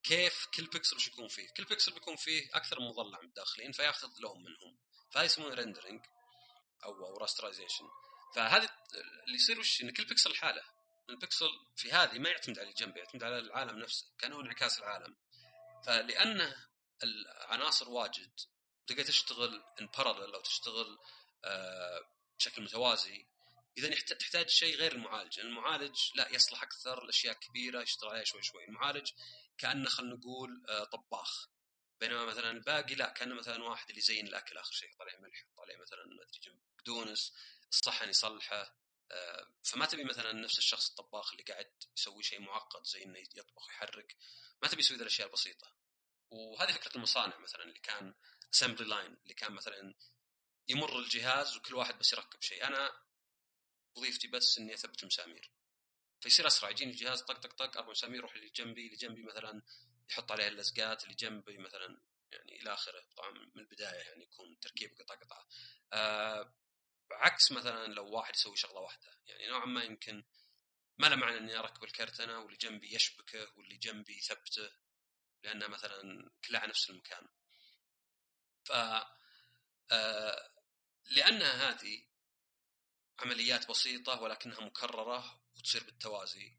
كيف 0.03 0.47
كل 0.55 0.67
بيكسل 0.67 0.97
وش 0.97 1.07
يكون 1.07 1.29
فيه؟ 1.29 1.49
كل 1.57 1.65
بيكسل 1.65 1.93
بيكون 1.93 2.17
فيه 2.17 2.51
أكثر 2.55 2.81
من 2.81 2.87
مضلع 2.87 3.21
متداخلين 3.21 3.73
فياخذ 3.73 4.09
لون 4.19 4.39
منهم. 4.39 4.79
فهذا 5.11 5.25
يسمونه 5.25 5.55
rendering 5.55 6.07
أو 6.85 7.07
أو 7.07 7.17
rasterization 7.17 7.85
فهذا 8.35 8.69
اللي 9.25 9.37
يصير 9.37 9.61
وش؟ 9.61 9.83
إن 9.83 9.91
كل 9.91 10.05
بيكسل 10.05 10.37
حاله 10.37 10.63
البكسل 11.09 11.51
في 11.77 11.93
هذه 11.93 12.19
ما 12.19 12.29
يعتمد 12.29 12.59
على 12.59 12.69
الجنب 12.69 12.97
يعتمد 12.97 13.23
على 13.23 13.39
العالم 13.39 13.79
نفسه 13.79 14.07
كأنه 14.19 14.41
انعكاس 14.41 14.79
العالم. 14.79 15.17
فلان 15.87 16.55
العناصر 17.03 17.89
واجد 17.89 18.31
تقدر 18.93 19.05
تشتغل 19.05 19.63
in 19.81 19.87
parallel 19.87 20.35
أو 20.35 20.41
تشتغل 20.41 20.99
آه، 21.45 22.01
بشكل 22.39 22.63
متوازي. 22.63 23.27
إذا 23.79 23.95
تحتاج 23.95 24.49
شيء 24.49 24.77
غير 24.77 24.93
المعالج. 24.93 25.41
المعالج 25.41 25.97
لا 26.15 26.29
يصلح 26.29 26.63
أكثر 26.63 27.05
الأشياء 27.05 27.35
كبيره 27.35 27.83
يشتغل 27.83 28.11
عليها 28.11 28.25
شوي 28.25 28.43
شوي. 28.43 28.65
المعالج 28.65 29.11
كأنه 29.59 29.89
خلينا 29.89 30.15
نقول 30.15 30.65
آه، 30.69 30.85
طباخ. 30.85 31.49
بينما 32.01 32.25
مثلا 32.25 32.51
الباقي 32.51 32.95
لا 32.95 33.09
كأنه 33.09 33.35
مثلا 33.35 33.65
واحد 33.65 33.89
اللي 33.89 33.99
يزين 33.99 34.27
الأكل 34.27 34.59
آخر 34.59 34.73
شيء 34.73 34.91
عليه 35.01 35.19
ملح 35.19 35.45
عليه 35.59 35.77
مثلا 35.77 36.05
ما 36.07 36.23
أدري 36.23 36.59
بقدونس 36.77 37.33
الصحن 37.71 38.09
يصلحه 38.09 38.75
آه، 39.13 39.47
فما 39.65 39.87
تبي 39.87 40.05
مثلا 40.05 40.33
نفس 40.33 40.59
الشخص 40.59 40.89
الطباخ 40.89 41.33
اللي 41.33 41.43
قاعد 41.43 41.73
يسوي 41.97 42.23
شيء 42.23 42.41
معقد 42.41 42.85
زي 42.85 43.05
إنه 43.05 43.19
يطبخ 43.19 43.69
ويحرك. 43.69 44.17
ما 44.63 44.69
تبي 44.69 44.81
يسوي 44.81 44.97
الأشياء 44.97 45.29
البسيطة. 45.29 45.67
وهذه 46.33 46.73
فكرة 46.73 46.97
المصانع 46.97 47.39
مثلا 47.39 47.63
اللي 47.63 47.79
كان 47.79 48.15
اسمبلي 48.55 48.89
لاين 48.89 49.17
اللي 49.23 49.35
كان 49.35 49.53
مثلا 49.53 49.95
يمر 50.69 50.99
الجهاز 50.99 51.57
وكل 51.57 51.75
واحد 51.75 51.99
بس 51.99 52.13
يركب 52.13 52.43
شيء. 52.43 52.67
أنا 52.67 52.93
وظيفتي 53.97 54.29
بس 54.29 54.59
إني 54.59 54.75
أثبت 54.75 55.05
مسامير. 55.05 55.53
فيصير 56.21 56.47
أسرع 56.47 56.71
يجيني 56.71 56.91
الجهاز 56.91 57.23
طق 57.23 57.39
طق 57.39 57.55
طق 57.55 57.77
أربع 57.77 57.91
مسامير 57.91 58.19
يروح 58.19 58.35
اللي 58.35 58.49
جنبي 58.49 58.87
اللي 58.87 58.97
جنبي 58.97 59.23
مثلا 59.23 59.63
يحط 60.11 60.33
عليها 60.33 60.49
اللزقات 60.49 61.05
اللي 61.05 61.15
جنبي 61.15 61.59
مثلا 61.59 62.03
يعني 62.33 62.61
إلى 62.61 62.73
آخره. 62.75 63.05
طبعا 63.17 63.31
من 63.31 63.63
البداية 63.63 64.01
يعني 64.01 64.25
يكون 64.25 64.59
تركيب 64.61 64.91
قطعه 65.01 65.19
قطعه 65.19 65.47
آه 65.93 66.55
عكس 67.13 67.53
مثلا 67.53 67.87
لو 67.87 68.11
واحد 68.11 68.35
يسوي 68.35 68.57
شغلة 68.57 68.81
واحدة. 68.81 69.19
يعني 69.27 69.47
نوعا 69.47 69.67
ما 69.67 69.85
يمكن 69.85 70.25
ما 70.99 71.07
له 71.07 71.17
معنى 71.17 71.39
إني 71.39 71.59
أركب 71.59 71.85
الكرت 71.85 72.21
أنا 72.21 72.39
واللي 72.39 72.57
جنبي 72.57 72.95
يشبكه 72.95 73.53
واللي 73.57 73.77
جنبي 73.77 74.19
يثبته. 74.19 74.71
لأنه 75.43 75.67
مثلا 75.67 76.31
كلها 76.45 76.61
على 76.61 76.71
نفس 76.71 76.91
المكان. 76.91 77.29
ف 78.65 78.73
آه 79.91 80.53
لأنها 81.05 81.71
هذه 81.71 82.03
عمليات 83.19 83.69
بسيطة 83.69 84.23
ولكنها 84.23 84.61
مكررة 84.61 85.43
وتصير 85.57 85.85
بالتوازي 85.85 86.59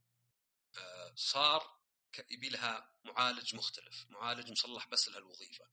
آه 0.77 1.13
صار 1.15 1.83
يبي 2.29 2.49
لها 2.49 2.95
معالج 3.03 3.55
مختلف 3.55 4.05
معالج 4.09 4.51
مصلح 4.51 4.87
بس 4.87 5.09
لهالوظيفة 5.09 5.65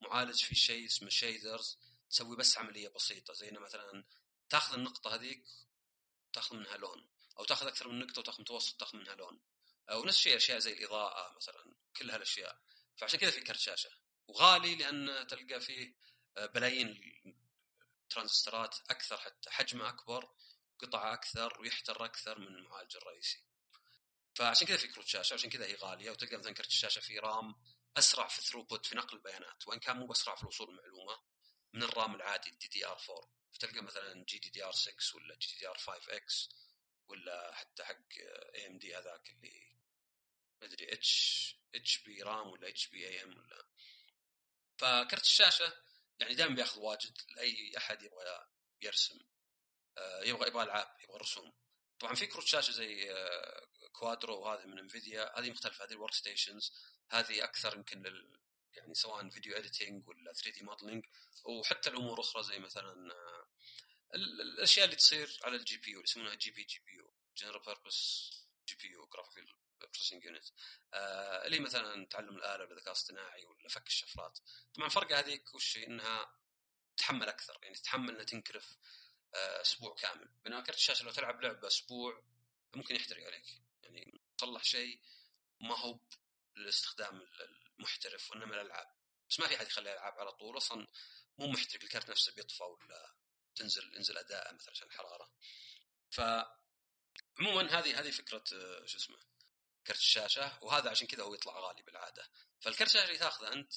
معالج 0.00 0.44
في 0.44 0.54
شيء 0.54 0.86
اسمه 0.86 1.08
شيدرز 1.08 1.78
تسوي 2.10 2.36
بس 2.36 2.58
عملية 2.58 2.88
بسيطة 2.88 3.34
زي 3.34 3.50
مثلا 3.50 4.04
تأخذ 4.48 4.74
النقطة 4.74 5.14
هذيك 5.14 5.44
تاخذ 6.32 6.56
منها 6.56 6.76
لون 6.76 7.08
أو 7.38 7.44
تأخذ 7.44 7.66
أكثر 7.66 7.88
من 7.88 7.98
نقطة 7.98 8.20
وتأخذ 8.20 8.40
متوسط 8.40 8.80
تاخذ 8.80 8.98
منها 8.98 9.14
لون 9.14 9.40
ونفس 9.92 10.16
الشيء 10.16 10.36
أشياء 10.36 10.58
زي 10.58 10.72
الإضاءة 10.72 11.36
مثلا. 11.36 11.74
كل 11.96 12.10
هالأشياء. 12.10 12.58
فعشان 12.96 13.18
كذا 13.18 13.30
في 13.30 13.40
كرت 13.40 13.58
شاشه 13.58 13.90
وغالي 14.28 14.74
لأن 14.74 15.26
تلقى 15.26 15.60
فيه 15.60 15.94
آه، 16.36 16.46
بلايين 16.46 17.00
الترانزستورات 18.02 18.76
أكثر 18.90 19.16
حتى 19.16 19.50
حجمه 19.50 19.88
أكبر 19.88 20.34
قطعه 20.78 21.12
أكثر 21.14 21.60
ويحتر 21.60 22.04
أكثر 22.04 22.38
من 22.38 22.46
المعالج 22.46 22.96
الرئيسي. 22.96 23.44
فعشان 24.34 24.66
كذا 24.66 24.76
في 24.76 24.88
كروت 24.88 25.06
شاشه 25.06 25.34
عشان 25.34 25.50
كذا 25.50 25.66
هي 25.66 25.74
غالية. 25.74 26.10
وتلقى 26.10 26.36
مثلا 26.36 26.54
كرت 26.54 26.66
الشاشه 26.66 27.00
في 27.00 27.18
RAM 27.18 27.54
أسرع 27.96 28.28
في 28.28 28.42
throughput 28.42 28.86
في 28.86 28.96
نقل 28.96 29.16
البيانات. 29.16 29.68
وإن 29.68 29.78
كان 29.78 29.96
مو 29.96 30.06
بأسرع 30.06 30.34
في 30.34 30.42
الوصول 30.42 30.68
المعلومة 30.68 31.18
من 31.74 31.82
ال 31.82 31.90
RAM 31.90 32.14
العادي 32.14 32.50
ال 32.50 32.68
DDR4 32.68 33.30
فتلقى 33.52 33.82
مثلا 33.82 34.24
جي 34.24 34.38
دي 34.38 34.50
دي 34.50 34.64
ار 34.64 34.72
6 34.72 35.16
ولا 35.16 35.34
جي 35.34 35.48
دي 35.52 35.58
دي 35.58 35.68
ار 35.68 35.78
5 35.78 36.16
إكس 36.16 36.48
ولا 37.08 37.54
حتى 37.54 37.84
حق 37.84 38.08
AMD 38.54 38.96
هذاك 38.96 39.30
اللي 39.30 39.73
ما 40.60 40.66
أدري 40.66 40.92
H 40.92 41.54
HB 41.74 42.22
RAM 42.22 42.48
ولا 42.48 42.68
HBM 42.68 43.38
ولا. 43.38 43.68
فكرت 44.78 45.22
الشاشة 45.22 45.72
يعني 46.18 46.34
دائما 46.34 46.54
بيأخذ 46.54 46.80
واجد 46.80 47.18
لأي 47.36 47.72
أحد 47.76 48.02
يبغى 48.02 48.46
يرسم. 48.82 49.18
آه، 49.98 50.22
يبغى 50.22 50.48
يبغى 50.48 50.62
ألعاب 50.62 50.96
يبغى 51.04 51.18
رسوم. 51.18 51.52
طبعا 52.00 52.14
في 52.14 52.26
كروت 52.26 52.46
شاشة 52.46 52.70
زي 52.70 53.14
Quadro 53.92 54.40
وهذه 54.40 54.66
من 54.66 54.78
Nvidia 54.78 55.38
هذه 55.38 55.50
مختلفة 55.50 55.84
هذه 55.84 55.92
ال 55.92 56.14
workstations 56.14 56.72
هذه 57.10 57.44
أكثر 57.44 57.76
يمكن 57.76 58.02
لل 58.02 58.40
يعني 58.72 58.94
سواء 58.94 59.28
video 59.28 59.56
editing 59.56 60.08
ولا 60.08 60.32
3D 60.32 60.62
modeling 60.64 61.04
وحتى 61.44 61.90
الأمور 61.90 62.20
أخرى 62.20 62.42
زي 62.42 62.58
مثلا 62.58 63.12
آه، 63.14 63.46
الأشياء 64.14 64.84
اللي 64.84 64.96
تصير 64.96 65.38
على 65.44 65.56
ال 65.56 65.76
GPU 65.76 66.00
يسمونها 66.00 66.34
جي 66.34 66.50
بي 66.50 66.62
جي 66.64 66.78
بي 66.86 66.92
يو 66.92 67.14
جنرال 67.36 67.62
بيربس 67.62 68.30
جي 68.68 68.76
بي 68.76 68.88
يو 68.88 69.06
جرافيكال 69.06 69.54
بروسيسنج 69.84 70.24
يونت 70.24 70.44
اللي 71.46 71.60
مثلا 71.60 72.06
تعلم 72.06 72.36
الآلة 72.36 72.64
بالذكاء 72.64 72.88
الاصطناعي 72.88 73.46
ولا 73.46 73.68
فك 73.68 73.86
الشفرات. 73.86 74.38
طبعا 74.74 74.88
فرق 74.88 75.12
هذيك 75.12 75.54
وش 75.54 75.76
إنها 75.76 76.44
تحمل 76.96 77.28
أكثر 77.28 77.58
يعني 77.62 77.74
تتحمل 77.74 78.10
إنها 78.10 78.24
تنكرف 78.24 78.76
آه، 79.34 79.60
أسبوع 79.60 79.94
كامل. 79.94 80.28
بينما 80.44 80.60
كرت 80.60 80.76
الشاشة 80.76 81.04
لو 81.04 81.10
تلعب 81.10 81.42
لعبة 81.42 81.66
أسبوع 81.66 82.24
ممكن 82.74 82.94
يحترق 82.94 83.26
عليك. 83.26 83.62
يعني 83.82 84.20
تصلح 84.38 84.64
شيء 84.64 85.00
ما 85.60 85.78
هو 85.78 86.00
للاستخدام 86.56 87.26
المحترف 87.78 88.30
وإنما 88.30 88.54
الألعاب. 88.54 88.94
بس 89.30 89.40
ما 89.40 89.46
في 89.46 89.56
أحد 89.56 89.66
يخلي 89.66 89.92
العاب 89.92 90.18
على 90.18 90.32
طول 90.32 90.56
أصلا 90.56 90.86
مو 91.38 91.46
محترق. 91.46 91.82
الكارت 91.82 92.10
نفسه 92.10 92.32
بيطفى 92.32 92.62
ولا 92.62 93.14
تنزل 93.54 93.96
ينزل 93.96 94.18
أداء 94.18 94.54
مثلا 94.54 94.70
عشان 94.70 94.88
الحرارة. 94.88 95.30
ف 96.10 96.20
عموما 97.40 97.78
هذه 97.78 98.00
هذه 98.00 98.10
فكرة 98.10 98.44
آه، 98.52 98.86
شو 98.86 98.98
اسمه 98.98 99.18
كرت 99.86 99.98
الشاشة 99.98 100.58
وهذا 100.62 100.90
عشان 100.90 101.06
كذا 101.06 101.22
هو 101.22 101.34
يطلع 101.34 101.60
غالي 101.60 101.82
بالعادة. 101.82 102.28
فالكرت 102.60 102.88
الشاشة 102.88 103.06
اللي 103.06 103.18
تاخذه 103.18 103.52
أنت 103.52 103.72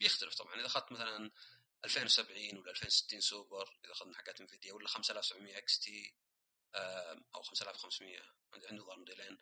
بيختلف 0.00 0.34
طبعا. 0.34 0.54
إذا 0.54 0.66
أخذت 0.66 0.92
مثلا 0.92 1.30
2070 1.84 2.58
ولا 2.58 2.70
2060 2.70 3.20
سوبر 3.20 3.78
إذا 3.84 3.92
أخذنا 3.92 4.18
حقات 4.18 4.40
Nvidia 4.40 4.72
ولا 4.72 4.88
5700 4.88 5.58
XT 5.58 6.14
أو 7.34 7.42
5500 7.42 8.20
عندي 8.54 8.66
نظام 8.72 8.98
موديلين. 8.98 9.38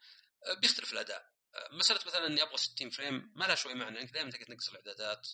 آه، 0.46 0.54
بيختلف 0.54 0.92
الأداء. 0.92 1.32
آه، 1.54 1.68
مسألة 1.72 2.00
مثلا 2.06 2.26
إني 2.26 2.42
أبغى 2.42 2.56
60 2.56 2.90
frame 2.90 3.32
ما 3.36 3.44
لها 3.44 3.54
شوي 3.54 3.74
معنى. 3.74 4.00
انك 4.00 4.10
دائما 4.10 4.30
تقدر 4.30 4.46
تنقص 4.46 4.68
الإعدادات 4.68 5.28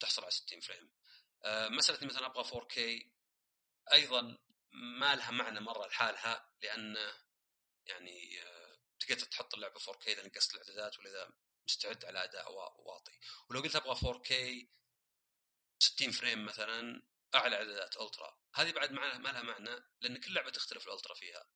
تحصل 0.00 0.22
على 0.22 0.30
60 0.30 0.60
frame. 0.60 0.90
آه، 1.44 1.68
مسألة 1.68 2.06
مثلا 2.06 2.26
أبغى 2.26 2.44
4K 2.44 2.78
أيضا 3.92 4.38
ما 4.72 5.14
لها 5.14 5.30
معنى 5.30 5.60
مرة 5.60 5.86
لحالها 5.86 6.52
لأن 6.62 6.96
يعني 7.86 8.42
تقدر 9.00 9.26
تحط 9.26 9.54
اللعبة 9.54 9.80
4K 9.80 10.06
إذا 10.08 10.26
نقصت 10.26 10.54
الاعدادات 10.54 10.98
ولا 10.98 11.10
إذا 11.10 11.32
مستعد 11.68 12.04
على 12.04 12.24
أداء 12.24 12.52
واطي. 12.78 13.18
ولو 13.50 13.60
قلت 13.60 13.76
أبغى 13.76 13.94
4K 13.94 14.32
60 15.78 16.10
frame 16.10 16.44
مثلا 16.44 17.02
أعلى 17.34 17.56
إعدادات 17.56 18.00
ultra 18.00 18.38
هذه 18.54 18.72
بعد 18.72 18.92
ما 18.92 19.00
لها 19.00 19.42
معنى 19.42 19.84
لأن 20.00 20.20
كل 20.20 20.34
لعبة 20.34 20.50
تختلف 20.50 20.86
ال 20.86 20.91
ultra 20.91 21.14
فيها. 21.14 21.46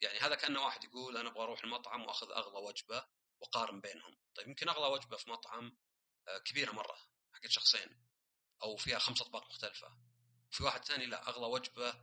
يعني 0.00 0.18
هذا 0.18 0.34
كان 0.34 0.56
واحد 0.56 0.84
يقول 0.84 1.16
أنا 1.16 1.28
أبغى 1.28 1.42
أروح 1.42 1.64
المطعم 1.64 2.02
وأخذ 2.06 2.30
أغلى 2.30 2.58
وجبة 2.58 3.06
وقارن 3.40 3.80
بينهم. 3.80 4.18
طيب 4.34 4.48
يمكن 4.48 4.68
أغلى 4.68 4.86
وجبة 4.86 5.16
في 5.16 5.30
مطعم 5.30 5.78
آه، 6.28 6.38
كبيرة 6.38 6.72
مرة 6.72 6.98
حقت 7.32 7.50
شخصين 7.50 8.04
أو 8.62 8.76
فيها 8.76 8.98
خمس 8.98 9.20
أطباق 9.20 9.46
مختلفة. 9.46 9.96
في 10.50 10.64
واحد 10.64 10.84
ثاني 10.84 11.06
لا 11.06 11.28
أغلى 11.28 11.46
وجبة 11.46 11.94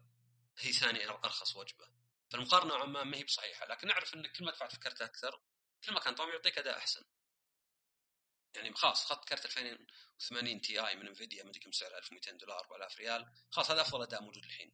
هي 0.57 0.73
ثاني 0.73 1.09
أرخص 1.09 1.55
وجبة. 1.55 1.87
فالمقارنة 2.31 2.73
نوعا 2.73 2.85
ما 2.85 3.03
ما 3.03 3.17
هي 3.17 3.23
بصحيحة 3.23 3.65
لكن 3.65 3.87
نعرف 3.87 4.13
إن 4.13 4.27
كل 4.27 4.45
ما 4.45 4.51
دفعت 4.51 4.71
في 4.71 4.79
كرت 4.79 5.01
أكثر 5.01 5.41
كل 5.83 5.93
ما 5.93 5.99
كان 5.99 6.15
طبعا 6.15 6.29
يعطيك 6.31 6.57
أداء 6.57 6.77
أحسن. 6.77 7.05
يعني 8.55 8.73
خلاص 8.73 9.05
اخذت 9.05 9.29
كرت 9.29 9.45
2080 9.45 10.61
Ti 10.61 10.95
من 10.95 11.07
Nvidia 11.07 11.43
ما 11.43 11.49
أدري 11.49 11.59
كم 11.59 11.71
سعره 11.71 11.97
1200 11.97 12.31
دولار 12.31 12.59
4000 12.59 12.97
ريال 12.97 13.31
خلاص 13.49 13.71
هذا 13.71 13.81
أفضل 13.81 14.01
أداء 14.01 14.21
موجود 14.21 14.43
الحين. 14.45 14.71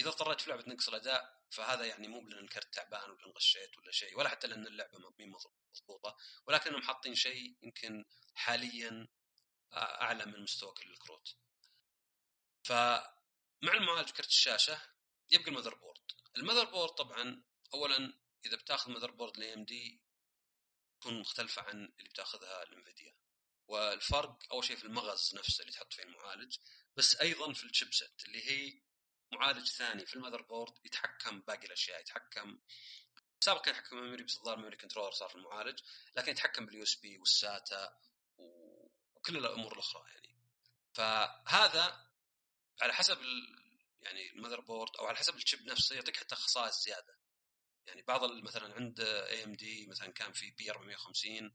إذا 0.00 0.08
اضطريت 0.08 0.40
في 0.40 0.50
لعبة 0.50 0.62
تنقص 0.62 0.88
الأداء 0.88 1.38
فهذا 1.50 1.84
يعني 1.84 2.08
مو 2.08 2.20
لأن 2.20 2.44
الكرت 2.44 2.74
تعبان 2.74 3.10
ولا 3.10 3.26
انغشيت 3.26 3.78
ولا 3.78 3.92
شيء 3.92 4.18
ولا 4.18 4.28
حتى 4.28 4.46
لأن 4.46 4.66
اللعبة 4.66 4.98
مو 4.98 5.38
مضبوطة 5.74 6.16
ولكنهم 6.46 6.82
حاطين 6.82 7.14
شيء 7.14 7.56
يمكن 7.62 8.04
حاليا 8.34 9.08
أعلى 9.74 10.26
من 10.26 10.42
مستوى 10.42 10.72
كل 10.72 10.90
الكروت. 10.90 11.36
فمع 12.64 13.08
المعالج 13.62 14.10
كرت 14.10 14.28
الشاشة 14.28 14.80
يبقى 15.30 15.50
ال 15.50 15.74
motherboard. 15.74 15.98
ال 16.36 16.64
motherboard 16.64 16.90
طبعا 16.90 17.42
اولا 17.74 18.18
إذا 18.46 18.56
بتاخذ 18.56 18.90
motherboard 18.90 19.38
ل 19.38 19.54
AMD 19.54 20.00
تكون 21.00 21.20
مختلفة 21.20 21.62
عن 21.62 21.92
اللي 21.98 22.08
بتاخذها 22.08 22.62
ال 22.62 22.69
Nvidia 22.69 23.14
والفرق 23.68 24.38
أول 24.52 24.64
شيء 24.64 24.76
في 24.76 24.84
المغرز 24.84 25.34
نفسه 25.34 25.62
اللي 25.62 25.72
تحط 25.72 25.92
فيه 25.92 26.02
المعالج 26.02 26.56
بس 26.96 27.16
أيضا 27.20 27.52
في 27.52 27.64
ال 27.64 27.71
chipset 27.71 28.24
اللي 28.24 28.50
هي 28.50 28.82
معالج 29.32 29.68
ثاني 29.68 30.06
في 30.06 30.16
ال 30.16 30.42
motherboard 30.42 30.72
يتحكم 30.84 31.40
باقي 31.40 31.66
الأشياء 31.66 32.00
يتحكم 32.00 32.58
سابقا 33.40 33.62
كان 33.62 33.74
يتحكم 33.74 33.96
memory 33.96 34.22
بس 34.22 34.36
الظاهر 34.36 34.56
memory 34.56 34.76
controller 34.76 35.12
صار 35.12 35.28
في 35.28 35.34
المعالج 35.34 35.80
لكن 36.16 36.32
يتحكم 36.32 36.66
بال 36.66 36.82
USB 36.82 36.94
وال 36.94 37.18
SATA 37.18 37.98
وكل 38.38 39.36
الأمور 39.36 39.72
الأخرى 39.72 40.02
يعني. 40.10 40.38
فهذا 40.94 42.08
على 42.80 42.92
حسب 42.94 43.18
يعني 44.02 44.30
ال 44.30 44.60
motherboard 44.60 44.96
أو 44.96 45.06
على 45.06 45.16
حسب 45.16 45.36
ال 45.36 45.42
chip 45.42 45.66
نفسه 45.66 45.96
يعطيك 45.96 46.16
حتى 46.16 46.34
خصائص 46.34 46.84
زيادة. 46.84 47.18
يعني 47.86 48.02
بعض 48.02 48.32
مثلا 48.32 48.74
عند 48.74 49.00
AMD 49.00 49.86
مثلا 49.86 50.12
كان 50.12 50.32
في 50.32 50.50
B450 50.50 51.52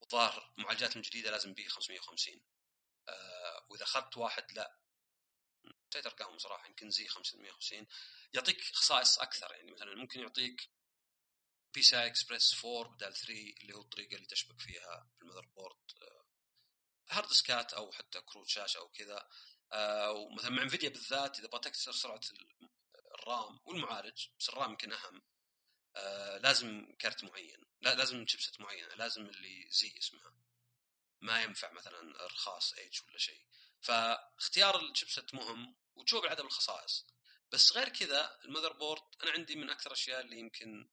وظاهر 0.00 0.54
معالجاتهم 0.58 1.02
الجديده 1.02 1.30
لازم 1.30 1.54
B550 1.54 2.42
آه 3.08 3.66
وإذا 3.68 3.84
أخذت 3.84 4.16
واحد 4.16 4.52
لا. 4.52 4.78
نسيت 5.64 6.06
أرقامهم 6.06 6.38
صراحة 6.38 6.68
يمكن 6.68 6.90
Z550 6.90 7.86
يعطيك 8.34 8.60
خصائص 8.60 9.18
أكثر 9.18 9.54
يعني 9.54 9.72
مثلا 9.72 9.94
ممكن 9.94 10.20
يعطيك 10.20 10.70
PCI 11.74 12.06
Express 12.06 12.64
4 12.64 12.94
بدل 12.94 13.14
3 13.14 13.32
اللي 13.32 13.74
هو 13.74 13.80
الطريقة 13.80 14.14
اللي 14.14 14.26
تشبك 14.26 14.60
فيها 14.60 15.10
في 15.16 15.22
ال 15.22 15.46
motherboard 15.46 15.76
هارد 17.10 17.28
ديسكات 17.28 17.72
أو 17.72 17.92
حتى 17.92 18.20
كروت 18.20 18.48
شاشة 18.48 18.78
أو 18.78 18.88
كذا. 18.88 19.28
ومثلا 20.10 20.50
مع 20.50 20.62
Nvidia 20.62 20.88
بالذات 20.88 21.38
إذا 21.38 21.48
بغيت 21.48 21.64
تكسر 21.64 21.92
سرعة 21.92 22.20
ال 23.14 23.26
RAM 23.26 23.60
والمعالج 23.64 24.26
بس 24.38 24.48
ال 24.48 24.54
RAM 24.54 24.70
يمكن 24.70 24.92
أهم 24.92 25.22
آه 25.96 26.38
لازم 26.38 26.94
كارت 26.98 27.24
معين 27.24 27.64
لا 27.80 27.94
لازم 27.94 28.26
chipset 28.26 28.60
معينة 28.60 28.94
لازم 28.94 29.26
اللي 29.26 29.68
Z 29.70 29.98
اسمها 29.98 30.34
ما 31.20 31.42
ينفع 31.42 31.72
مثلا 31.72 32.26
رخاص 32.26 32.74
H 32.78 33.02
ولا 33.04 33.18
شيء. 33.18 33.46
فاختيار 33.80 34.80
ال 34.80 34.87
chipset 34.87 35.34
مهم 35.34 35.76
وتشوف 35.94 36.24
عدد 36.24 36.40
الخصائص 36.40 37.06
بس 37.52 37.72
غير 37.72 37.88
كذا 37.88 38.38
ال 38.44 38.72
motherboard 38.72 39.02
أنا 39.22 39.30
عندي 39.30 39.56
من 39.56 39.70
أكثر 39.70 39.86
الأشياء 39.86 40.20
اللي 40.20 40.38
يمكن 40.38 40.90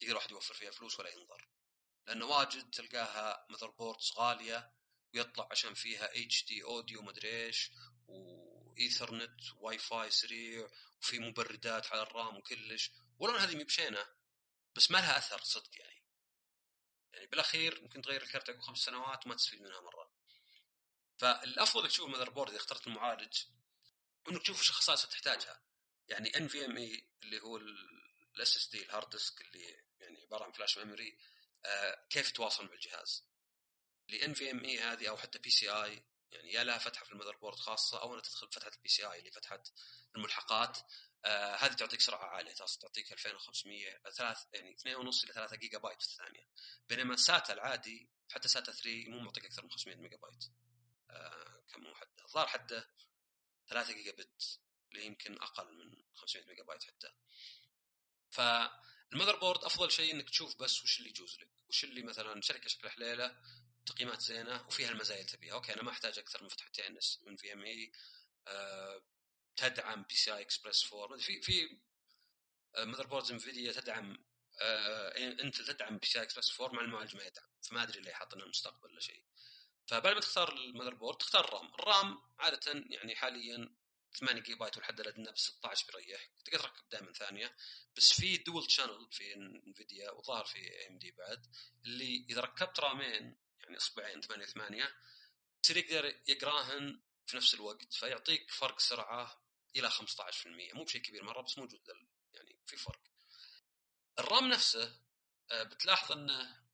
يقدر 0.00 0.16
واحد 0.16 0.30
يوفر 0.30 0.54
فيها 0.54 0.70
فلوس 0.70 1.00
ولا 1.00 1.10
ينظر. 1.10 1.48
لأنه 2.06 2.26
واجد 2.26 2.70
تلقاها 2.70 3.46
motherboards 3.50 4.12
غالية 4.16 4.72
ويطلع 5.14 5.48
عشان 5.50 5.74
فيها 5.74 6.24
اتش 6.24 6.44
دي 6.44 6.62
اوديو 6.62 7.02
مدري 7.02 7.46
إيش. 7.46 7.70
و 8.08 9.40
Ethernet 9.56 9.78
Wi-Fi 9.78 10.10
سريع 10.10 10.68
وفي 11.00 11.18
مبردات 11.18 11.92
على 11.92 12.02
ال 12.02 12.11
RAM 12.11 12.36
وكلش. 12.36 12.90
ولو 13.18 13.36
هذه 13.36 13.56
مي 13.56 13.64
بشينة 13.64 14.06
بس 14.76 14.90
ما 14.90 14.98
لها 14.98 15.18
أثر 15.18 15.40
صدق 15.40 15.80
يعني. 15.80 16.02
يعني 17.12 17.26
بالأخير 17.26 17.82
ممكن 17.82 18.02
تغير 18.02 18.22
الكرت 18.22 18.50
عقب 18.50 18.60
خمس 18.60 18.78
سنوات 18.78 19.26
وما 19.26 19.34
تستفيد 19.34 19.62
منها 19.62 19.80
مرة. 19.80 20.12
فالأفضل 21.18 21.82
إنك 21.82 21.90
تشوف 21.90 22.06
ال 22.06 22.30
motherboard 22.30 22.50
إذا 22.50 22.58
اخترت 22.58 22.86
المعالج 22.86 23.44
إنك 24.28 24.42
تشوف 24.42 24.58
إيش 24.58 24.70
الخصائص 24.70 25.04
اللي 25.04 25.12
تحتاجها. 25.12 25.62
يعني 26.08 26.36
NVMe 26.36 27.08
اللي 27.22 27.40
هو 27.40 27.56
ال 28.36 28.56
SSD 28.56 28.68
ال 28.68 28.82
hard 28.82 29.10
disk 29.10 29.40
اللي 29.40 29.82
يعني 30.00 30.22
عبارة 30.22 30.44
عن 30.44 30.52
flash 30.52 30.78
memory 30.78 31.18
آه 31.64 32.06
كيف 32.10 32.28
يتواصل 32.28 32.66
مع 32.66 32.72
الجهاز؟ 32.72 33.24
لأن 34.08 34.34
في 34.34 34.50
ام 34.50 34.64
اي 34.64 34.78
هذه 34.78 35.08
أو 35.08 35.16
حتى 35.16 35.38
PCI 35.38 36.02
يعني 36.32 36.52
يا 36.52 36.64
لها 36.64 36.78
فتحة 36.78 37.04
في 37.04 37.12
ال 37.12 37.36
motherboard 37.36 37.56
خاصة 37.56 38.02
أو 38.02 38.12
انها 38.12 38.22
تدخل 38.22 38.48
فتحه 38.52 38.70
ال 38.76 38.88
PCI 38.88 39.18
اللي 39.18 39.30
فتحة 39.30 39.62
الملحقات. 40.16 40.78
آه 41.24 41.54
هذه 41.54 41.72
تعطيك 41.72 42.00
سرعة 42.00 42.24
عالية 42.24 42.52
تعطيك 42.52 43.12
2500 43.12 43.98
3 44.16 44.46
يعني 44.52 44.76
2.5 44.76 45.24
إلى 45.24 45.32
3 45.32 45.56
جيجا 45.56 45.78
بايت 45.78 46.02
في 46.02 46.08
الثانية. 46.08 46.48
بينما 46.88 47.14
ال 47.14 47.22
SATA 47.22 47.52
العادي 47.52 48.10
حتى 48.30 48.48
SATA 48.48 48.72
3 48.72 49.08
مو 49.08 49.20
معطيك 49.20 49.44
أكثر 49.44 49.62
من 49.62 49.70
500 49.70 49.96
ميجا 49.96 50.16
بايت. 50.16 50.44
آه 51.10 51.62
كم 51.68 51.86
هو 51.86 51.94
حده 51.94 52.24
الظاهر 52.24 52.46
حده 52.46 52.90
3 53.68 53.92
جيجا 53.92 54.12
بت 54.12 54.60
اللي 54.92 55.06
يمكن 55.06 55.34
أقل 55.42 55.76
من 55.76 56.02
500 56.14 56.46
ميجا 56.46 56.62
بايت 56.62 56.84
حتى. 56.84 57.12
فال 58.30 59.36
motherboard 59.36 59.64
أفضل 59.64 59.92
شيء 59.92 60.14
إنك 60.14 60.30
تشوف 60.30 60.56
بس 60.56 60.82
وش 60.82 60.98
اللي 60.98 61.10
يجوز 61.10 61.38
لك. 61.40 61.50
وش 61.68 61.84
اللي 61.84 62.02
مثلا 62.02 62.40
شركة 62.40 62.68
شكلها 62.68 62.92
حليلة 62.92 63.36
تقييمات 63.88 64.20
زينة 64.20 64.66
وفيها 64.66 64.88
المزايا 64.90 65.20
اللي 65.20 65.32
تبيها. 65.32 65.54
أوكي 65.54 65.74
أنا 65.74 65.82
ما 65.82 65.90
أحتاج 65.90 66.18
أكثر 66.18 66.42
من 66.42 66.48
فتحتين 66.48 66.98
من 67.22 67.36
NVMe 67.36 67.92
تدعم 69.56 70.02
PCI 70.02 70.34
Express 70.36 70.92
4 70.92 71.18
في 71.18 71.42
في 71.42 71.78
motherboards 72.78 73.32
انفيديا 73.32 73.72
تدعم 73.72 74.24
آه 74.60 75.18
انتل 75.18 75.66
تدعم 75.66 75.98
PCI 75.98 76.18
Express 76.18 76.60
4 76.60 76.76
مع 76.76 76.80
المعالج 76.82 77.16
ما 77.16 77.22
يدعم. 77.22 77.48
فما 77.62 77.82
أدري 77.82 78.00
ليه 78.00 78.12
حاطين 78.12 78.40
المستقبل 78.40 78.90
ولا 78.90 79.00
شيء. 79.00 79.22
فبعد 79.86 80.14
ما 80.14 80.20
تختار 80.20 80.52
ال 80.52 80.94
motherboard 80.94 81.16
تختار 81.18 81.44
ال 81.48 81.55
RAM 81.55 81.74
ال 81.74 81.85
RAM 81.85 82.18
عادة 82.38 82.72
يعني 82.90 83.16
حاليا 83.16 83.74
8 84.20 84.42
جيجا 84.42 84.58
بايت 84.58 84.76
والحد 84.76 85.00
الأدنى 85.00 85.32
ب 85.32 85.38
16 85.38 85.86
بيريح. 85.92 86.30
تقدر 86.44 86.58
تركب 86.60 86.88
دائما 86.88 87.12
ثانية. 87.12 87.56
بس 87.96 88.12
في 88.20 88.36
dual 88.36 88.70
channel 88.70 89.08
في 89.12 89.34
انفيديا 89.66 90.10
وظهر 90.10 90.44
في 90.44 90.88
AMD 90.88 91.10
بعد 91.10 91.46
اللي 91.84 92.26
إذا 92.30 92.40
ركبت 92.40 92.80
RAM 92.80 93.14
ين 93.14 93.36
يعني 93.58 93.76
اصبعين 93.76 94.20
8 94.20 94.46
8 94.46 94.94
يصير 95.64 95.76
يقدر 95.76 96.20
يقراهن 96.28 97.00
في 97.26 97.36
نفس 97.36 97.54
الوقت 97.54 97.94
فيعطيك 97.94 98.50
فرق 98.50 98.78
سرعة 98.78 99.44
إلى 99.76 99.90
15% 99.90 100.74
مو 100.74 100.84
بشيء 100.84 101.00
كبير 101.02 101.24
مرة 101.24 101.42
بس 101.42 101.58
موجود 101.58 101.80
يعني 102.32 102.58
في 102.66 102.76
فرق. 102.76 103.00
ال 104.18 104.25
RAM 104.25 104.48
نفسه 104.48 105.00
بتلاحظ 105.52 106.12
إنه 106.12 106.68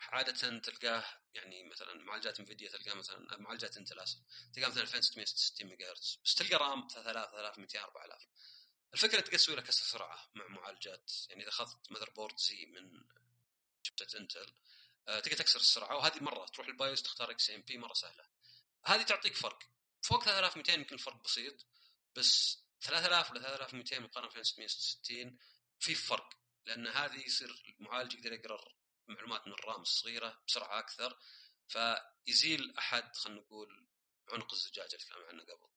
عادة 0.00 0.58
تلقاه 0.58 1.04
يعني 1.34 1.64
مثلا 1.64 1.94
معالجات 1.94 2.40
انفيديا 2.40 2.70
تلقاه 2.70 2.94
مثلا 2.94 3.36
معالجات 3.38 3.76
انتل 3.76 4.00
اسف 4.00 4.18
تلقاه 4.54 4.68
مثلا 4.68 4.82
2666 4.82 5.66
ميجا 5.68 5.90
هرتز 5.90 6.18
بس 6.24 6.34
تلقى 6.34 6.56
RAM 6.56 6.88
3000 6.88 7.30
3200 7.30 7.84
4000 7.84 8.26
الفكرة 8.94 9.20
تقدر 9.20 9.38
تسوي 9.38 9.56
كسر 9.62 9.84
سرعة 9.84 10.30
مع 10.34 10.48
معالجات. 10.48 11.12
يعني 11.28 11.42
إذا 11.42 11.48
أخذت 11.48 11.92
motherboard 11.92 12.38
زي 12.38 12.66
من 12.66 13.04
شبكه 13.82 14.18
انتل 14.18 14.40
آه 14.40 14.54
تقدر 15.06 15.36
تكسر 15.36 15.60
السرعة 15.60 15.96
وهذه 15.96 16.22
مرة 16.22 16.46
تروح 16.46 16.66
ال 16.66 16.73
BIOS 16.73 17.02
تختار 17.02 17.30
XMP 17.30 17.78
مرة 17.78 17.94
سهلة 17.94 18.24
هذه 18.84 19.02
تعطيك 19.02 19.36
فرق 19.36 19.58
فوق 20.02 20.24
3200 20.24 20.72
يمكن 20.72 20.94
الفرق 20.94 21.24
بسيط 21.24 21.66
بس 22.16 22.58
3000 22.80 23.30
ولا 23.30 23.40
3200 23.40 23.98
مقارنة 23.98 24.28
2666 24.28 25.38
في 25.80 25.94
فرق 25.94 26.30
لأن 26.66 26.86
هذه 26.86 27.26
يصير 27.26 27.74
المعالج 27.80 28.14
يقدر 28.14 28.32
يقرأ 28.32 28.64
معلومات 29.08 29.46
من 29.46 29.52
الرام 29.52 29.82
الصغيرة 29.82 30.42
بسرعة 30.48 30.78
أكثر 30.78 31.18
فيزيل 31.68 32.74
أحد 32.78 33.16
خلينا 33.16 33.40
نقول 33.40 33.88
عنق 34.32 34.52
الزجاجه 34.52 34.86
اللي 34.86 34.98
تكلمنا 34.98 35.28
عنه 35.28 35.42
قبل. 35.42 35.68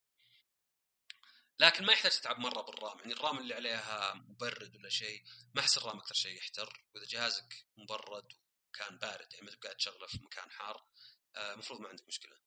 لكن 1.60 1.86
ما 1.86 1.94
يحتاج 1.94 2.12
تتعب 2.12 2.40
مرة 2.40 2.62
بالرام 2.62 3.00
يعني 3.00 3.14
الرام 3.14 3.40
اللي 3.40 3.54
عليها 3.54 4.14
مبرد 4.14 4.76
ولا 4.76 4.90
شيء 4.90 5.24
ما 5.56 5.62
أحس 5.62 5.78
الرام 5.78 5.98
أكثر 5.98 6.14
شيء 6.14 6.38
يحتر 6.38 6.86
وإذا 6.96 7.06
جهازك 7.06 7.66
مبرد 7.78 8.28
وكان 8.78 8.98
بارد 8.98 9.34
يعني 9.34 9.46
ما 9.46 9.52
تبقى 9.52 9.76
تشغله 9.76 10.08
في 10.08 10.18
مكان 10.24 10.52
حار 10.52 10.86
المفروض 11.38 11.80
ما 11.80 11.90
عندك 11.90 12.08
مشكلة. 12.08 12.38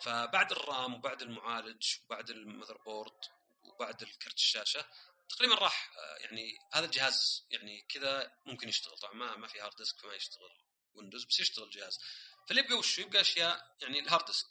فبعد 0.00 0.52
ال 0.52 0.62
RAM 0.62 0.94
وبعد 0.94 1.22
المعالج 1.22 1.96
وبعد 2.04 2.30
ال 2.30 2.76
motherboard 2.78 3.20
وبعد 3.62 4.02
الكرت 4.02 4.34
الشاشة 4.34 4.86
تقريبا 5.28 5.54
راح 5.54 5.90
يعني 6.20 6.58
هذا 6.72 6.84
الجهاز 6.86 7.46
يعني 7.50 7.82
كذا 7.88 8.32
ممكن 8.46 8.68
يشتغل. 8.68 8.98
طبعا 8.98 9.14
ما 9.14 9.36
ما 9.36 9.46
في 9.46 9.60
hard 9.60 9.76
disk 9.76 9.98
فما 9.98 10.14
يشتغل 10.14 10.58
ويندوز 10.94 11.24
بس 11.24 11.40
يشتغل 11.40 11.64
الجهاز 11.64 11.98
فاللي 12.48 12.62
يبقى 12.62 12.74
وش؟ 12.74 12.98
يبقى 12.98 13.20
أشياء 13.20 13.76
يعني 13.82 13.98
ال 13.98 14.03
hard 14.03 14.24
disk 14.24 14.48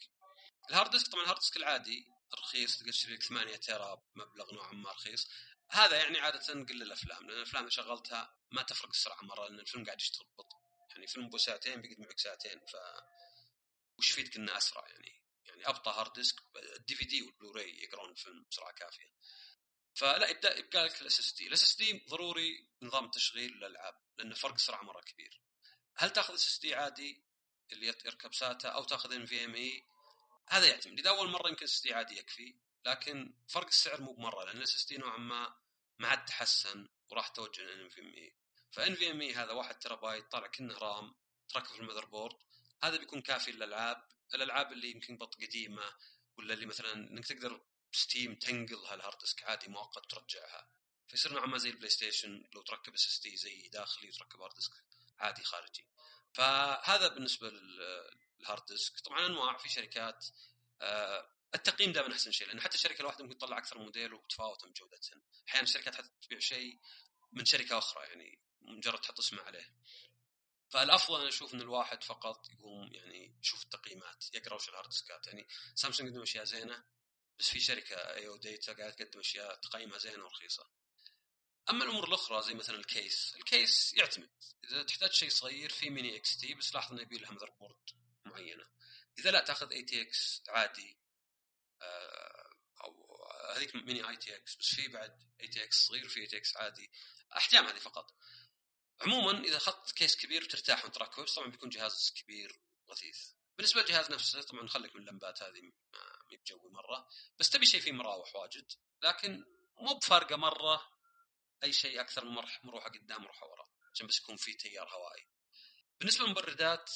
ال 0.69 0.74
hard 0.74 0.91
disk 0.91 1.12
طبعا 1.12 1.24
ال 1.23 1.27
hard 1.27 1.39
disk 1.39 1.58
العادي 1.58 2.08
رخيص 2.39 2.78
تقدر 2.78 2.91
تشتري 2.91 3.13
لك 3.15 3.24
8 3.24 3.56
تيرا 3.56 4.02
مبلغ 4.15 4.54
نوعا 4.54 4.72
ما 4.74 4.91
رخيص. 4.91 5.28
هذا 5.70 5.98
يعني 5.98 6.20
عادة 6.20 6.54
قل 6.54 6.82
الأفلام 6.82 7.28
لأن 7.28 7.38
الأفلام 7.38 7.62
اللي 7.63 7.72
شغلتها 7.72 8.36
ما 8.52 8.62
تفرق 8.63 8.89
السرعة 8.89 9.22
مرة 9.22 9.48
لأن 9.48 9.60
الفيلم 9.60 9.86
قاعد 9.86 10.02
يشتغل 10.02 10.26
ببطء. 10.28 10.61
يعني 10.95 11.08
فيلم 11.08 11.25
ابو 11.25 11.38
ساعتين 11.38 11.82
بيقعد 11.82 11.99
معك 11.99 12.19
ساعتين. 12.19 12.60
ف 12.60 12.75
وش 13.99 14.12
فيدك 14.12 14.36
إنه 14.36 14.58
أسرع 14.58 14.88
يعني؟ 14.88 15.21
يعني 15.45 15.67
أبطأ 15.67 15.91
hard 15.91 16.13
disk 16.13 16.36
ال 16.80 16.95
DVD 16.95 17.06
وال 17.06 17.21
Blu-ray 17.21 17.84
يقرون 17.84 18.10
الفيلم 18.10 18.45
بسرعة 18.51 18.71
كافية. 18.71 19.12
فلا 19.95 20.27
يبدأ 20.27 20.58
يبقى 20.58 20.86
لك 20.86 21.01
ال 21.01 21.19
SSD 21.19 21.47
ال 21.47 21.63
SSD 21.63 22.06
ضروري 22.10 22.67
نظام 22.82 23.10
تشغيل 23.10 23.54
الألعاب 23.54 23.95
لأن 24.17 24.34
فرق 24.34 24.58
سرعة 24.58 24.82
مرة 24.84 25.01
كبير. 25.01 25.41
هل 25.97 26.10
تأخذ 26.10 26.34
SSD 26.34 26.75
عادي 26.75 27.23
اللي 27.71 27.88
يركب 27.88 28.34
SATA 28.34 28.69
أو 28.69 28.84
تأخذ 28.84 29.13
NVMe 29.13 29.84
هذا 30.49 30.67
يعتمد. 30.67 30.99
إذا 30.99 31.10
أول 31.10 31.30
مرة 31.30 31.49
يمكن 31.49 31.63
SSD 31.63 31.93
عادي 31.93 32.17
يكفي 32.19 32.56
لكن 32.86 33.34
فرق 33.49 33.67
السعر 33.67 34.01
مو 34.01 34.13
بمرة 34.13 34.43
لأن 34.43 34.58
ال 34.58 34.75
SSD 34.75 34.97
نوعا 34.97 35.17
ما 35.17 35.62
ما 35.99 36.08
عاد 36.08 36.25
تحسن 36.25 36.89
وراح 37.10 37.27
توجه 37.27 37.62
للان 37.62 37.89
في 37.89 38.01
ام 38.01 38.13
اي 38.13 38.36
فان 38.71 38.95
في 38.95 39.12
ام 39.12 39.21
اي 39.21 39.34
هذا 39.34 39.51
1 39.51 39.79
تيرا 39.79 39.95
بايت 39.95 40.31
طالع 40.31 40.47
كنه 40.47 40.77
RAM 40.77 41.15
تركب 41.49 41.67
في 41.67 41.79
ال 41.80 42.06
motherboard 42.06 42.36
هذا 42.84 42.97
بيكون 42.97 43.21
كافي 43.21 43.51
للألعاب 43.51 44.03
الألعاب 44.36 44.71
اللي 44.71 44.91
يمكن 44.91 45.17
بط 45.17 45.36
قديمة 45.36 45.93
ولا 46.38 46.53
اللي 46.53 46.65
مثلا 46.65 46.93
إنك 46.93 47.27
تقدر 47.27 47.62
ستيم 47.91 48.36
تنقل 48.36 48.86
هال 48.86 48.96
hard 48.96 49.17
disk 49.19 49.43
عادي 49.43 49.67
مؤقت 49.67 50.12
ترجعها. 50.12 50.69
فيصير 51.07 51.34
نوعا 51.34 51.45
ما 51.45 51.57
زي 51.57 51.69
البلاي 51.69 51.89
ستيشن 51.89 52.43
لو 52.53 52.62
تركب 52.62 52.93
SSD 52.93 53.38
زي 53.38 53.67
داخلي 53.67 54.10
وتركب 54.10 54.41
hard 54.41 54.56
disk 54.56 54.73
عادي 55.19 55.43
خارجي. 55.43 55.88
فهذا 56.34 57.07
بالنسبة 57.07 57.49
لل 57.49 57.88
hard 57.88 58.65
disk 58.65 58.99
طبعا 58.99 59.25
أنواع 59.25 59.57
في 59.57 59.69
شركات 59.69 60.25
آه، 60.81 61.29
التقييم 61.55 61.91
دائما 61.91 62.13
أحسن 62.13 62.31
شيء 62.31 62.47
لأن 62.47 62.62
حتى 62.62 62.75
الشركة 62.75 63.01
الواحدة 63.01 63.23
ممكن 63.23 63.38
تطلع 63.38 63.57
أكثر 63.57 63.77
موديل 63.77 64.13
وتفاوت 64.13 64.65
من 64.65 64.73
جودتهن 64.73 65.21
أحيانا 65.49 65.63
الشركات 65.63 65.95
حتى 65.95 66.10
تبيع 66.21 66.39
شيء 66.39 66.79
من 67.31 67.45
شركة 67.45 67.77
أخرى 67.77 68.03
يعني 68.03 68.39
مجرد 68.62 69.02
تحط 69.02 69.19
اسمه 69.19 69.41
عليه. 69.41 69.76
فالأفضل 70.69 71.19
أنا 71.19 71.30
أشوف 71.30 71.54
إن 71.54 71.62
الواحد 71.62 72.04
فقط 72.04 72.50
يقوم 72.50 72.93
يعني 72.93 73.39
يشوف 73.41 73.63
التقييمات 73.63 74.26
يقرأ 74.34 74.56
وش 74.56 74.69
ال 74.69 74.73
hard 74.73 74.89
disk 74.89 75.20
ات 75.20 75.27
يعني 75.28 75.47
سامسونج 75.76 76.10
يقدم 76.10 76.21
أشياء 76.21 76.43
زينة 76.43 76.84
بس 77.39 77.50
في 77.50 77.60
شركة 77.60 77.95
ADATA 77.95 78.73
قاعدة 78.74 78.95
تقدم 78.95 79.19
أشياء 79.19 79.56
تقييمها 79.56 79.97
زينة 79.97 80.24
ورخيصة. 80.24 80.69
أما 81.69 81.84
الأمور 81.84 82.08
الأخرى 82.08 82.41
زي 82.41 82.54
مثلا 82.54 82.76
ال 82.75 82.88
case 82.88 83.36
ال 83.36 83.47
case 83.47 83.93
يعتمد. 83.93 84.30
إذا 84.63 84.84
تحتاج 84.84 85.12
شيء 85.12 85.30
صغير 85.30 85.69
في 85.69 85.89
mini 85.89 86.17
ITX 86.17 86.54
بس 86.54 86.76
لاحظ 86.76 86.91
إنه 86.91 87.02
يبي 87.02 87.17
لها 87.17 87.32
motherboard 87.32 87.89
معينة. 88.26 88.67
إذا 89.19 89.32
لا 89.32 89.41
تأخذ 89.41 89.71
ATX 89.71 90.43
عادي 90.50 90.97
آه، 91.82 92.50
أو 92.84 93.26
هذيك 93.56 93.76
mini 93.75 94.10
ATX 94.10 94.56
بس 94.56 94.76
في 94.76 94.88
بعد 94.88 95.32
ATX 95.41 95.86
صغير 95.86 96.06
وفي 96.06 96.19
ATX 96.19 96.58
عادي. 96.58 96.91
أحجام 97.38 97.65
هذه 97.65 97.80
فقط. 97.80 98.13
عموما 99.01 99.39
إذا 99.39 99.57
أخذت 99.57 99.91
case 99.91 100.15
كبير 100.15 100.43
بترتاح 100.43 100.83
وانت 100.83 100.97
راكب 100.97 101.23
طبعا 101.23 101.47
بيكون 101.47 101.69
جهاز 101.69 102.13
كبير 102.15 102.59
غثيث 102.91 103.31
بالنسبة 103.57 103.81
للجهاز 103.81 104.11
نفسه 104.11 104.41
طبعا 104.41 104.67
خليك 104.67 104.95
من 104.95 105.01
اللمبات 105.01 105.43
هذه 105.43 105.61
ما 105.61 106.37
بجوي 106.37 106.71
مرة. 106.71 107.07
بس 107.39 107.49
تبي 107.49 107.65
شيء 107.65 107.81
فيه 107.81 107.91
مراوح 107.91 108.35
واجد 108.35 108.71
لكن 109.03 109.45
مو 109.77 109.93
بفارقة 109.93 110.35
مرة 110.35 110.81
أي 111.63 111.73
شيء 111.73 112.01
أكثر 112.01 112.25
من 112.25 112.31
مروحة 112.63 112.89
قدام 112.89 113.21
مروحة 113.21 113.47
ورا 113.47 113.69
عشان 113.93 114.07
بس 114.07 114.19
يكون 114.19 114.35
في 114.35 114.53
تيار 114.53 114.89
هوائي. 114.89 115.27
بالنسبة 115.99 116.25
للمبردات 116.25 116.91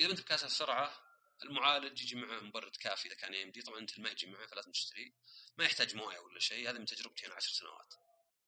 إذا 0.00 0.10
انت 0.10 0.20
بكاسه 0.20 0.46
السرعه 0.46 1.02
المعالج 1.42 2.02
يجي 2.02 2.16
معه 2.16 2.40
مبرد 2.40 2.76
كافي 2.76 3.08
إذا 3.08 3.14
كان 3.14 3.34
ام 3.34 3.50
دي 3.50 3.62
طبعا 3.62 3.78
انت 3.78 3.98
ما 3.98 4.08
يجي 4.10 4.26
معه 4.26 4.46
فلازم 4.46 4.72
تشتري 4.72 5.14
ما 5.56 5.64
يحتاج 5.64 5.96
موية 5.96 6.18
ولا 6.18 6.40
شيء 6.40 6.70
هذه 6.70 6.78
من 6.78 6.84
تجربتي 6.84 7.26
أنا 7.26 7.34
عشر 7.34 7.52
سنوات. 7.52 7.94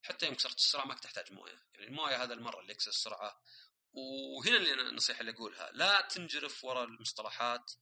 حتى 0.05 0.27
يوم 0.27 0.35
كسرت 0.35 0.59
السرعة 0.59 0.85
ما 0.85 0.95
تحتاج 0.95 1.33
موية. 1.33 1.63
يعني 1.75 1.87
الموية 1.87 2.23
هذا 2.23 2.35
المرة 2.35 2.61
اللي 2.61 2.73
يكسر 2.73 2.91
السرعة. 2.91 3.43
وهنا 3.93 4.57
اللي 4.57 4.73
أنا 4.73 4.83
النصيحه 4.89 5.21
اللي 5.21 5.33
أقولها 5.33 5.71
لا 5.73 6.01
تنجرف 6.01 6.65
وراء 6.65 6.85
المصطلحات 6.85 7.73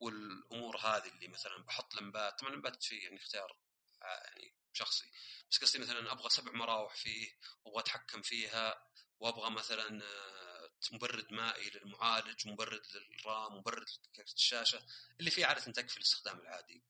والأمور 0.00 0.76
هذه 0.76 1.08
اللي 1.08 1.28
مثلا 1.28 1.64
بحط 1.64 1.94
لمبات. 1.94 2.40
طبعا 2.40 2.54
لمبات 2.54 2.82
شيء 2.82 3.02
يعني 3.02 3.16
اختيار 3.16 3.56
يعني 4.02 4.54
شخصي. 4.72 5.10
بس 5.50 5.58
قصدي 5.58 5.78
مثلا 5.78 6.12
أبغى 6.12 6.30
سبع 6.30 6.52
مراوح 6.52 6.94
فيه 6.96 7.38
وابغى 7.64 7.80
أتحكم 7.80 8.22
فيها 8.22 8.88
وأبغى 9.20 9.50
مثلا 9.50 10.04
آه، 10.04 10.70
مبرد 10.92 11.32
مائي 11.32 11.70
للمعالج 11.70 12.48
مبرد 12.48 12.82
لل 12.94 13.19
RAM 13.19 13.56
مبرد 13.56 13.86
لكرت 14.04 14.34
الشاشة 14.34 14.86
اللي 15.20 15.30
فيه 15.30 15.46
عادة 15.46 15.72
تكفي 15.72 15.96
الاستخدام 15.96 16.40
العادي. 16.40 16.84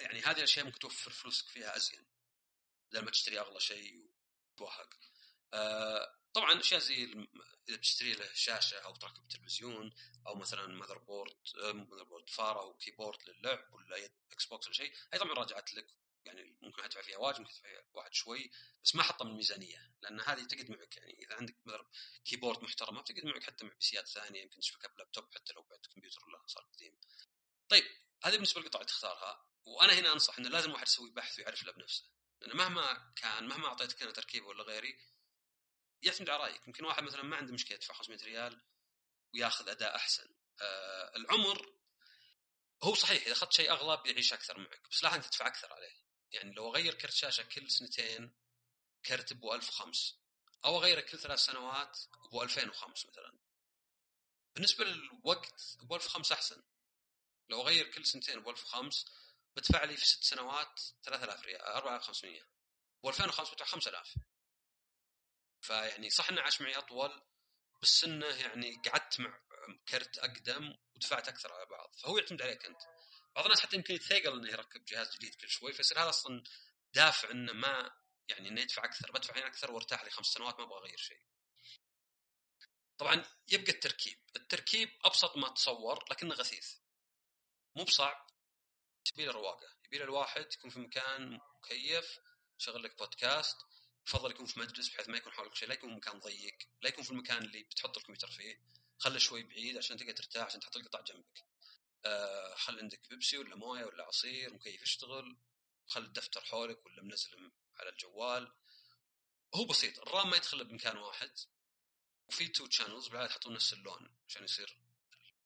يعني 0.00 0.20
هذه 0.20 0.38
الأشياء 0.38 0.66
ممكن 0.66 0.78
توفر 0.78 1.10
فلوسك 1.10 1.48
فيها 1.48 1.76
أزين. 1.76 2.06
لما 2.92 3.10
تشتري 3.10 3.40
أغلى 3.40 3.60
شيء 3.60 4.10
وتوهق 4.54 4.94
آه 5.54 6.20
طبعا 6.34 6.60
أشياء 6.60 6.80
زي 6.80 7.04
إذا 7.68 7.76
بتشتري 7.76 8.12
له 8.12 8.32
شاشة 8.34 8.78
أو 8.78 8.96
تركب 8.96 9.28
تلفزيون 9.28 9.94
أو 10.26 10.34
مثلا 10.34 10.66
motherboard 10.66 11.36
motherboard 11.56 12.30
فارة 12.30 12.60
أو 12.60 12.74
keyboard 12.74 13.18
للعب 13.28 13.72
ولا 13.72 14.10
إكس 14.32 14.46
بوكس 14.46 14.66
ولا 14.66 14.76
شيء 14.76 14.92
هي 15.12 15.18
طبعا 15.18 15.34
راجعت 15.34 15.74
لك 15.74 15.86
يعني 16.24 16.56
ممكن 16.62 16.82
أدفع 16.82 17.02
فيها 17.02 17.18
واجد 17.18 17.38
ممكن 17.40 17.50
أدفع 17.50 17.68
فيها 17.68 17.84
واجد 17.92 18.14
شوي 18.14 18.50
بس 18.84 18.94
ما 18.94 19.00
احطها 19.00 19.24
من 19.24 19.30
الميزانيه 19.30 19.92
لأن 20.02 20.20
هذه 20.20 20.44
تقعد 20.44 20.70
معك 20.70 20.96
يعني 20.96 21.12
إذا 21.12 21.34
عندك 21.34 21.56
مثلا 21.64 21.88
keyboard 22.24 22.62
محترمة 22.62 23.00
بتقعد 23.00 23.24
معك 23.24 23.42
حتى 23.42 23.64
مع 23.64 23.74
PC 23.74 23.97
ات 23.97 24.08
ثانية 24.08 24.42
يمكن 24.42 24.60
تشبكها 24.60 24.88
بلابتوب 24.88 25.34
حتى 25.34 25.52
لو 25.52 25.62
بعد 25.62 25.80
كمبيوتر 25.94 26.24
ولا 26.24 26.46
صار 26.46 26.64
قديم. 26.74 26.98
طيب 27.68 27.84
هذه 28.24 28.32
بالنسبة 28.32 28.60
للقطع 28.60 28.80
اللي 28.80 28.88
تختارها 28.88 29.46
وأنا 29.64 29.92
هنا 29.92 30.12
أنصح 30.12 30.38
إنه 30.38 30.48
لازم 30.48 30.72
واحد 30.72 30.86
يسوي 30.86 31.10
بحث 31.10 31.38
ويعرف 31.38 31.62
له 31.62 31.72
بنفسه 31.72 32.04
لأن 32.40 32.56
مهما 32.56 33.12
كان 33.16 33.48
مهما 33.48 33.66
اعطيتك 33.66 34.02
أنا 34.02 34.12
تركيبه 34.12 34.46
ولا 34.46 34.62
غيري 34.62 34.98
يعتمد 36.02 36.30
على 36.30 36.42
رأيك. 36.42 36.66
يمكن 36.66 36.84
واحد 36.84 37.02
مثلا 37.02 37.22
ما 37.22 37.36
عنده 37.36 37.52
مشكلة 37.52 37.74
يدفع 37.74 37.94
500 37.94 38.24
ريال 38.24 38.62
وياخذ 39.34 39.68
أداء 39.68 39.96
أحسن. 39.96 40.34
آه 40.62 41.16
العمر 41.16 41.74
هو 42.82 42.94
صحيح 42.94 43.22
إذا 43.22 43.32
أخذت 43.32 43.52
شيء 43.52 43.70
اغلى 43.70 44.02
بيعيش 44.02 44.32
أكثر 44.32 44.58
معك 44.58 44.88
بس 44.90 45.02
لاحظ 45.02 45.14
انك 45.14 45.26
تدفع 45.26 45.46
أكثر 45.46 45.72
عليه. 45.72 45.94
يعني 46.32 46.54
لو 46.54 46.70
أغير 46.70 46.94
كرت 46.94 47.12
شاشة 47.12 47.42
كل 47.42 47.70
سنتين 47.70 48.34
كرت 49.06 49.32
ابو 49.32 49.54
1005 49.54 50.16
أو 50.64 50.78
أغيره 50.78 51.00
كل 51.00 51.18
ثلاث 51.18 51.38
سنوات 51.38 51.98
ابو 52.24 52.42
2005 52.42 53.08
مثلا. 53.08 53.38
بالنسبة 54.54 54.84
للوقت 54.84 55.76
ابو 55.80 55.96
1005 55.96 56.34
أحسن. 56.34 56.62
لو 57.48 57.62
أغير 57.62 57.90
كل 57.90 58.06
سنتين 58.06 58.36
ابو 58.36 58.50
1005 58.50 59.04
بدفع 59.56 59.84
لي 59.84 59.96
في 59.96 60.06
ست 60.06 60.24
سنوات 60.24 60.80
3000 61.04 61.44
ريال 61.44 61.60
4500 61.62 62.40
ابو 62.98 63.08
2005 63.08 63.52
بدفع 63.52 63.64
5000 63.64 64.14
فيعني 65.60 66.10
صح 66.10 66.28
انه 66.28 66.40
عاش 66.42 66.60
معي 66.60 66.78
أطول 66.78 67.22
بس 67.82 68.04
إنه 68.04 68.26
يعني 68.26 68.82
قعدت 68.88 69.20
مع 69.20 69.40
كرت 69.88 70.18
أقدم 70.18 70.74
ودفعت 70.94 71.28
أكثر 71.28 71.52
على 71.52 71.66
بعض. 71.66 71.94
فهو 72.02 72.18
يعتمد 72.18 72.42
عليك 72.42 72.66
أنت. 72.66 72.80
بعض 73.34 73.44
الناس 73.44 73.60
حتى 73.60 73.76
يمكن 73.76 73.94
يتثقل 73.94 74.38
إنه 74.38 74.50
يركب 74.50 74.84
جهاز 74.84 75.16
جديد 75.16 75.34
كل 75.34 75.48
شوي 75.48 75.72
فيصير 75.72 76.02
هذا 76.02 76.08
أصلا 76.08 76.42
دافع 76.94 77.30
إنه 77.30 77.52
ما 77.52 77.90
يعني 78.28 78.48
إنه 78.48 78.60
يدفع 78.60 78.84
أكثر. 78.84 79.12
بدفع 79.12 79.34
هنا 79.36 79.46
أكثر 79.46 79.70
وارتاح 79.72 80.04
لي 80.04 80.10
خمس 80.10 80.26
سنوات 80.26 80.58
ما 80.58 80.64
أبغى 80.64 80.78
أغير 80.78 80.98
شيء. 80.98 81.22
طبعا 82.98 83.24
يبقى 83.48 83.72
التركيب، 83.72 84.18
التركيب 84.36 84.88
أبسط 85.04 85.36
ما 85.36 85.48
تصور 85.48 86.04
لكنه 86.10 86.34
غثيث. 86.34 86.74
مو 87.76 87.84
بصعب. 87.84 88.29
تبي 89.04 89.24
له 89.24 89.32
رواقة، 89.32 89.76
يبي 89.84 89.98
له 89.98 90.04
الواحد 90.04 90.46
يكون 90.54 90.70
في 90.70 90.78
مكان 90.78 91.40
مكيف 91.58 92.18
يشغل 92.60 92.82
لك 92.82 92.98
بودكاست 92.98 93.56
يفضل 94.06 94.30
يكون 94.30 94.46
في 94.46 94.60
مجلس 94.60 94.88
بحيث 94.88 95.08
ما 95.08 95.16
يكون 95.16 95.32
حولك 95.32 95.54
شيء 95.54 95.68
لا 95.68 95.74
يكون 95.74 95.94
مكان 95.94 96.18
ضيق 96.18 96.58
لا 96.82 96.88
يكون 96.88 97.04
في 97.04 97.10
المكان 97.10 97.38
اللي 97.38 97.62
بتحط 97.62 97.96
الكمبيوتر 97.96 98.30
فيه. 98.30 98.60
خله 98.98 99.18
شوي 99.18 99.42
بعيد 99.42 99.76
عشان 99.76 99.96
تقدر 99.96 100.12
ترتاح 100.12 100.46
عشان 100.46 100.60
تحط 100.60 100.76
القطع 100.76 101.00
جنبك. 101.00 101.44
آه 102.04 102.54
خل 102.54 102.78
عندك 102.78 103.08
بيبسي 103.10 103.38
ولا 103.38 103.56
موية 103.56 103.84
ولا 103.84 104.04
عصير 104.04 104.54
مكيف 104.54 104.82
يشتغل. 104.82 105.38
خل 105.86 106.04
الدفتر 106.04 106.40
حولك 106.40 106.86
ولا 106.86 107.02
منزل 107.02 107.52
على 107.76 107.88
الجوال. 107.90 108.52
هو 109.54 109.64
بسيط 109.64 109.98
ال 109.98 110.06
RAM 110.06 110.30
ما 110.30 110.36
يدخل 110.36 110.64
بمكان 110.64 110.96
واحد. 110.96 111.32
وفي 112.28 112.48
two 112.48 112.66
channels 112.66 113.08
بالعادة 113.08 113.30
يحطون 113.30 113.52
نفس 113.52 113.72
اللون 113.72 114.16
عشان 114.28 114.44
يصير 114.44 114.78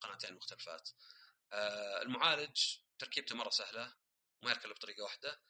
قناتين 0.00 0.34
مختلفات. 0.34 0.90
آه 1.52 2.02
المعالج 2.02 2.76
تركيبته 2.98 3.36
مرة 3.36 3.50
سهلة 3.50 3.94
ما 4.42 4.50
يركب 4.50 4.68
بطريقة 4.70 5.02
واحدة. 5.02 5.40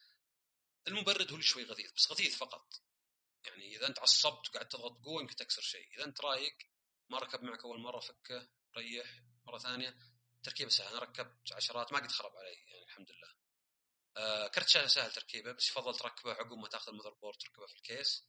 المبرد 0.88 1.28
هو 1.28 1.34
اللي 1.34 1.46
شوي 1.46 1.64
غثيث 1.64 1.92
بس 1.92 2.12
غثيث 2.12 2.36
فقط. 2.36 2.82
يعني 3.44 3.76
إذا 3.76 3.86
أنت 3.86 3.98
عصبت 3.98 4.48
وقعدت 4.48 4.72
تضغط 4.72 5.04
قوة 5.04 5.22
يمكن 5.22 5.36
تكسر 5.36 5.62
شيء. 5.62 5.94
إذا 5.96 6.04
أنت 6.04 6.20
رايق 6.20 6.58
ما 7.08 7.18
ركب 7.18 7.42
معك 7.42 7.64
أول 7.64 7.80
مرة 7.80 8.00
فكه 8.00 8.48
ريح 8.76 9.22
مرة 9.46 9.58
ثانية. 9.58 9.98
تركيبة 10.42 10.70
سهل 10.70 10.88
أنا 10.88 10.98
ركبت 10.98 11.52
عشرات 11.52 11.92
ما 11.92 11.98
قد 11.98 12.10
خرب 12.12 12.36
علي 12.36 12.52
يعني 12.52 12.84
الحمد 12.84 13.10
لله. 13.10 13.34
آه 14.16 14.48
كرت 14.48 14.68
شاشه 14.68 14.86
سهل 14.86 15.12
تركيبة 15.12 15.52
بس 15.52 15.68
يفضل 15.70 15.94
تركبه 15.94 16.32
عقب 16.32 16.52
ما 16.52 16.68
تأخذ 16.68 16.92
ال 16.92 17.14
motherboard 17.14 17.38
تركبه 17.38 17.66
في 17.66 17.74
ال 17.74 17.82
case. 17.82 18.24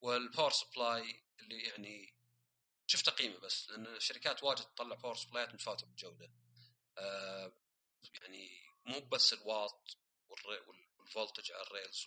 وال 0.00 0.14
power 0.14 0.50
supply 0.50 1.24
اللي 1.40 1.62
يعني 1.62 2.14
شفت 2.86 3.10
قيمة 3.10 3.38
بس 3.38 3.70
لأن 3.70 3.86
الشركات 3.86 4.42
واجد 4.42 4.64
تطلع 4.64 4.96
power 4.96 5.16
supply 5.16 5.49
ات 5.49 5.54
متفاوتة 5.54 5.86
بالجودة. 5.86 6.32
آه 6.98 7.52
يعني 8.12 8.62
مو 8.84 9.00
بس 9.00 9.32
الواط 9.32 9.96
وال 10.98 11.10
voltage 11.10 11.52
على 11.52 11.62
ال 11.62 11.69
rails 11.69 12.06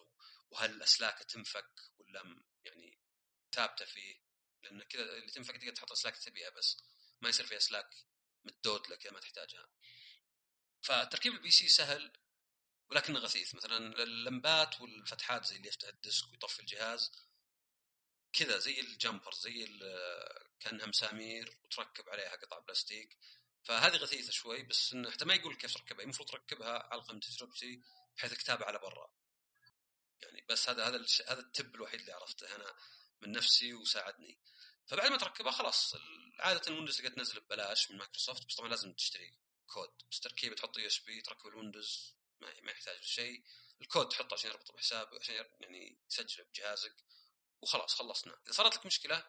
وهل 0.50 0.72
الاسلاك 0.72 1.20
تنفك 1.20 1.72
ولا 2.00 2.44
يعني 2.64 3.00
ثابتة 3.52 3.86
فيه. 3.86 4.16
لأن 4.64 4.84
كذا 4.84 5.18
اللي 5.18 5.32
تنفك 5.32 5.58
تقدر 5.58 5.76
تحط 5.76 5.92
أسلاك 5.92 6.18
تبيها 6.18 6.50
بس 6.50 6.78
ما 7.22 7.30
يصير 7.30 7.46
في 7.46 7.58
أسلاك 7.58 7.90
مزدودة 8.44 8.90
لك 8.90 9.08
ما 9.08 9.20
تحتاجها. 9.20 9.70
فتركيب 10.82 11.34
ال 11.34 11.52
PC 11.52 11.68
سهل 11.70 12.14
ولكنه 12.90 13.20
غثيث. 13.20 13.56
مثلا 13.56 13.78
اللمبات 14.04 14.82
والفتحات 14.82 15.46
زي 15.46 15.56
اللي 15.56 15.68
يفتح 15.68 15.88
ال 15.88 15.97
disk 15.97 16.32
ويطفي 16.32 16.60
الجهاز 16.60 17.12
كذا 18.34 18.58
زي 18.58 18.80
ال 18.80 18.88
jumper 18.88 19.34
زي 19.34 19.66
كأنها 20.60 20.86
مسامير 20.86 21.58
وتركب 21.64 22.10
عليها 22.10 22.36
قطع 22.36 22.60
بلاستيك. 22.60 23.18
فهذه 23.66 23.96
غثيثة 23.96 24.32
شوي 24.32 24.64
بس 24.64 24.94
إنه 24.94 25.12
حتى 25.12 25.26
ما 25.26 25.34
يقول 25.34 25.56
كيف 25.56 25.74
تركبها 25.74 26.04
المفروض 26.04 26.30
تركبها 26.30 26.90
علقه 26.92 27.14
من 27.14 27.20
تجربتي 27.20 27.82
بحيث 28.18 28.32
الكتابة 28.32 28.66
على 28.66 28.80
برا. 28.80 29.14
يعني 30.22 30.46
بس 30.50 30.70
هذا 30.70 30.88
هذا 30.88 31.06
هذا 31.28 31.40
ال 31.40 31.49
tip 31.49 31.76
الوحيد 31.76 32.00
اللي 32.00 32.12
عرفته 32.12 32.56
أنا 32.56 32.76
من 33.22 33.32
نفسي 33.32 33.74
وساعدني. 33.74 34.40
فبعد 34.88 35.12
ما 35.12 35.18
تركبها 35.18 35.52
خلاص 35.52 35.96
عادة 36.40 36.62
ال 36.68 36.72
Windows 36.72 36.98
تقدر 36.98 37.16
تنزل 37.16 37.40
ببلاش 37.40 37.92
من 37.92 37.98
مايكروسوفت 37.98 38.46
بس 38.46 38.56
طبعا 38.56 38.70
لازم 38.70 38.94
تشتري 38.94 39.38
كود. 39.68 39.92
بس 40.12 40.20
تركيبة 40.20 40.56
تحط 40.56 40.78
USB 40.78 41.22
تركب 41.22 41.48
ال 41.48 41.56
Windows 41.56 42.16
ما 42.40 42.72
يحتاج 42.72 43.00
لشيء. 43.00 43.44
الكود 43.82 44.10
تحطه 44.10 44.34
عشان 44.34 44.50
يربط 44.50 44.72
بحسابك 44.72 45.22
عشان 45.22 45.36
يعني 45.36 46.00
تسجله 46.10 46.46
بجهازك. 46.46 46.96
وخلاص 47.62 47.96
خلصنا. 47.96 48.40
إذا 48.46 48.54
صارت 48.54 48.76
لك 48.76 48.86
مشكلة 48.86 49.26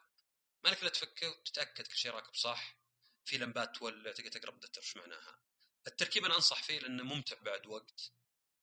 ما 0.64 0.68
لك 0.68 0.83
إلا 0.83 0.90
تفكه 0.90 1.29
وتتأكد 1.29 1.87
كل 1.87 1.96
شيء 1.96 2.12
راكب 2.12 2.35
صح. 2.35 2.77
في 3.27 3.39
لمبات 3.39 3.77
تولع 3.77 4.12
تقدر 4.12 4.31
تقرأ 4.31 4.51
بالدفتر 4.51 4.81
إيش 4.81 4.97
معناها. 4.97 5.39
التركيب 5.87 6.25
أنا 6.25 6.35
أنصح 6.35 6.62
فيه 6.62 6.79
لأنه 6.79 7.03
ممتع 7.03 7.37
بعد 7.41 7.67
وقت. 7.67 8.12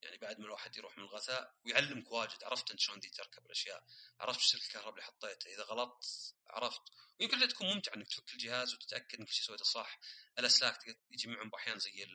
يعني 0.01 0.17
بعد 0.17 0.39
ما 0.39 0.45
الواحد 0.45 0.77
يروح 0.77 0.97
من 0.97 1.03
الغثاء 1.03 1.55
ويعلمك 1.65 2.11
واجد. 2.11 2.43
عرفت 2.43 2.71
أنت 2.71 2.79
شلون 2.79 2.99
دي 2.99 3.09
تركب 3.09 3.45
الأشياء. 3.45 3.83
عرفت 4.19 4.41
سلك 4.41 4.61
الكهرباء 4.61 4.91
اللي 4.91 5.03
حطيته 5.03 5.53
إذا 5.53 5.63
غلطت 5.63 6.35
عرفت. 6.47 6.81
ويمكن 7.19 7.47
تكون 7.47 7.67
ممتع 7.67 7.93
إنك 7.93 8.07
تفك 8.07 8.33
الجهاز 8.33 8.73
وتتأكد 8.73 9.19
إنك 9.19 9.29
شيء 9.29 9.45
سويته 9.45 9.63
صح. 9.63 9.99
الأسلاك 10.39 10.97
يجي 11.11 11.27
معهم 11.27 11.51
أحيانا 11.55 11.79
زي 11.79 12.07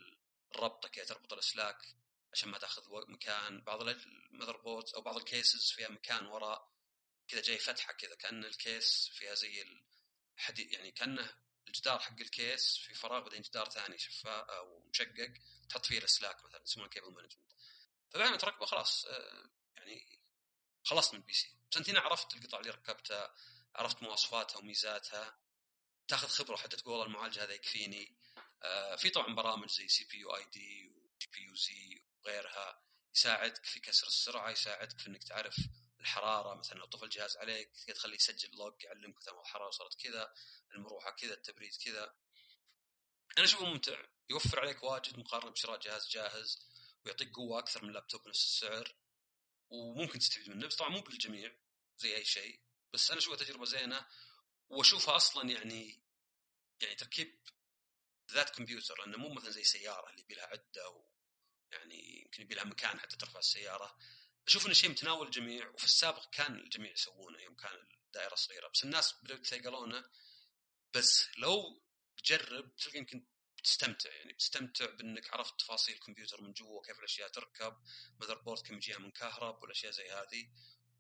الربطة 0.54 0.88
كذا 0.88 1.04
تربط 1.04 1.32
الأسلاك 1.32 1.94
عشان 2.32 2.48
ما 2.48 2.58
تأخذ 2.58 3.10
مكان. 3.10 3.60
بعض 3.60 3.80
ال 3.82 4.56
motherboard 4.56 4.94
أو 4.94 5.00
بعض 5.00 5.16
ال 5.16 5.25
cases 5.25 5.70
فيها 5.70 5.88
مكان 5.88 6.26
وراء. 6.26 6.72
كذا 7.28 7.42
جاي 7.42 7.58
فتحة 7.58 7.92
كذا 7.92 8.14
كأن 8.14 8.44
ال 8.44 8.58
case 8.58 9.10
فيها 9.12 9.34
زي 9.34 9.80
الحديد 10.36 10.72
يعني 10.72 10.90
كأنه 10.90 11.47
الجدار 11.68 11.98
حق 11.98 12.20
ال 12.20 12.32
case 12.32 12.76
في 12.76 12.94
فراغ 12.94 13.22
بعدين 13.22 13.42
جدار 13.42 13.70
ثاني 13.70 13.98
شفاف 13.98 14.50
أو 14.50 14.80
مشقق 14.80 15.32
تحط 15.68 15.86
فيه 15.86 15.98
الاسلاك 15.98 16.44
مثلا 16.44 16.62
يسمونه 16.62 16.88
cable 16.88 17.12
management 17.12 17.52
فبعد 18.10 18.30
ما 18.30 18.36
تركبه 18.36 18.66
خلاص 18.66 19.06
آه، 19.06 19.50
يعني 19.76 20.22
خلصت 20.84 21.14
من 21.14 21.20
ال 21.20 21.32
PC 21.32 21.58
بس 21.70 21.76
أنت 21.76 21.90
هنا 21.90 22.00
عرفت 22.00 22.34
القطع 22.36 22.58
اللي 22.58 22.70
ركبتها 22.70 23.34
عرفت 23.74 24.02
مواصفاتها 24.02 24.58
وميزاتها. 24.58 25.38
تاخذ 26.08 26.28
خبرة 26.28 26.56
حتى 26.56 26.76
تقول 26.76 26.92
والله 26.92 27.06
المعالج 27.06 27.38
هذا 27.38 27.52
يكفيني. 27.52 28.16
آه، 28.62 28.96
في 28.96 29.10
طبعا 29.10 29.34
برامج 29.34 29.70
زي 29.70 29.88
CPU 29.88 30.18
ID 30.18 30.88
و 30.88 31.28
GPU-Z 31.32 32.02
وغيرها. 32.24 32.82
يساعدك 33.14 33.64
في 33.64 33.80
كسر 33.80 34.06
السرعة 34.06 34.50
يساعدك 34.50 34.98
في 34.98 35.06
إنك 35.06 35.24
تعرف 35.24 35.56
الحرارة 36.00 36.54
مثلا 36.54 36.78
لو 36.78 36.86
طفى 36.86 37.04
الجهاز 37.04 37.36
عليك 37.36 37.70
تخليه 37.94 38.16
يسجل 38.16 38.56
لوج 38.56 38.84
يعلمك 38.84 39.16
مثلا 39.16 39.40
الحرارة 39.40 39.70
صارت 39.70 40.00
كذا 40.00 40.34
المروحة 40.74 41.10
كذا 41.10 41.34
التبريد 41.34 41.72
كذا. 41.84 42.14
أنا 43.38 43.44
أشوفه 43.46 43.66
ممتع 43.66 44.04
يوفر 44.30 44.60
عليك 44.60 44.82
واجد 44.82 45.18
مقارنة 45.18 45.50
بشراء 45.50 45.80
جهاز 45.80 46.08
جاهز 46.08 46.68
ويعطيك 47.04 47.32
قوة 47.32 47.58
أكثر 47.58 47.84
من 47.84 47.92
لابتوب 47.92 48.28
نفس 48.28 48.44
السعر 48.44 48.96
وممكن 49.70 50.18
تستفيد 50.18 50.48
منه. 50.48 50.66
بس 50.66 50.76
طبعا 50.76 50.90
مو 50.90 51.00
بالجميع 51.00 51.56
زي 51.98 52.16
أي 52.16 52.24
شيء 52.24 52.60
بس 52.92 53.10
أنا 53.10 53.18
أشوفها 53.18 53.38
تجربة 53.38 53.64
زينة 53.64 54.06
وأشوفها 54.68 55.16
أصلا 55.16 55.50
يعني 55.50 56.02
يعني 56.82 56.94
تركيب 56.94 57.40
ذات 58.30 58.50
كمبيوتر 58.50 59.04
انه 59.06 59.18
مو 59.18 59.28
مثلا 59.28 59.50
زي 59.50 59.64
سيارة 59.64 60.10
اللي 60.10 60.20
يبي 60.20 60.34
لها 60.34 60.46
عدة 60.46 60.88
و 60.88 61.10
يعني 61.72 62.22
يمكن 62.22 62.42
يبي 62.42 62.54
لها 62.54 62.64
مكان 62.64 63.00
حتى 63.00 63.16
ترفع 63.16 63.38
السيارة. 63.38 63.98
أشوف 64.48 64.66
انه 64.66 64.74
شيء 64.74 64.90
متناول 64.90 65.26
الجميع 65.26 65.68
وفي 65.68 65.84
السابق 65.84 66.30
كان 66.30 66.54
الجميع 66.54 66.92
يسوونه 66.92 67.38
يوم 67.40 67.56
كان 67.56 67.88
الدائرة 68.06 68.34
صغيرة 68.34 68.68
بس 68.74 68.84
الناس 68.84 69.14
بدأوا 69.22 69.38
يتثقلونه 69.38 70.04
بس 70.94 71.28
لو 71.38 71.82
تجرب 72.24 72.76
تلقى 72.76 72.98
يمكن 72.98 73.26
بتستمتع 73.58 74.10
يعني 74.10 74.32
بتستمتع 74.32 74.86
بإنك 74.86 75.34
عرفت 75.34 75.60
تفاصيل 75.60 75.94
الكمبيوتر 75.94 76.42
من 76.42 76.52
جوا 76.52 76.78
وكيف 76.78 76.98
الأشياء 76.98 77.28
تركب 77.28 77.76
motherboard 78.20 78.66
كم 78.66 78.74
يجيها 78.74 78.98
من 78.98 79.10
كهرب 79.10 79.62
والأشياء 79.62 79.92
زي 79.92 80.10
هذه. 80.10 80.50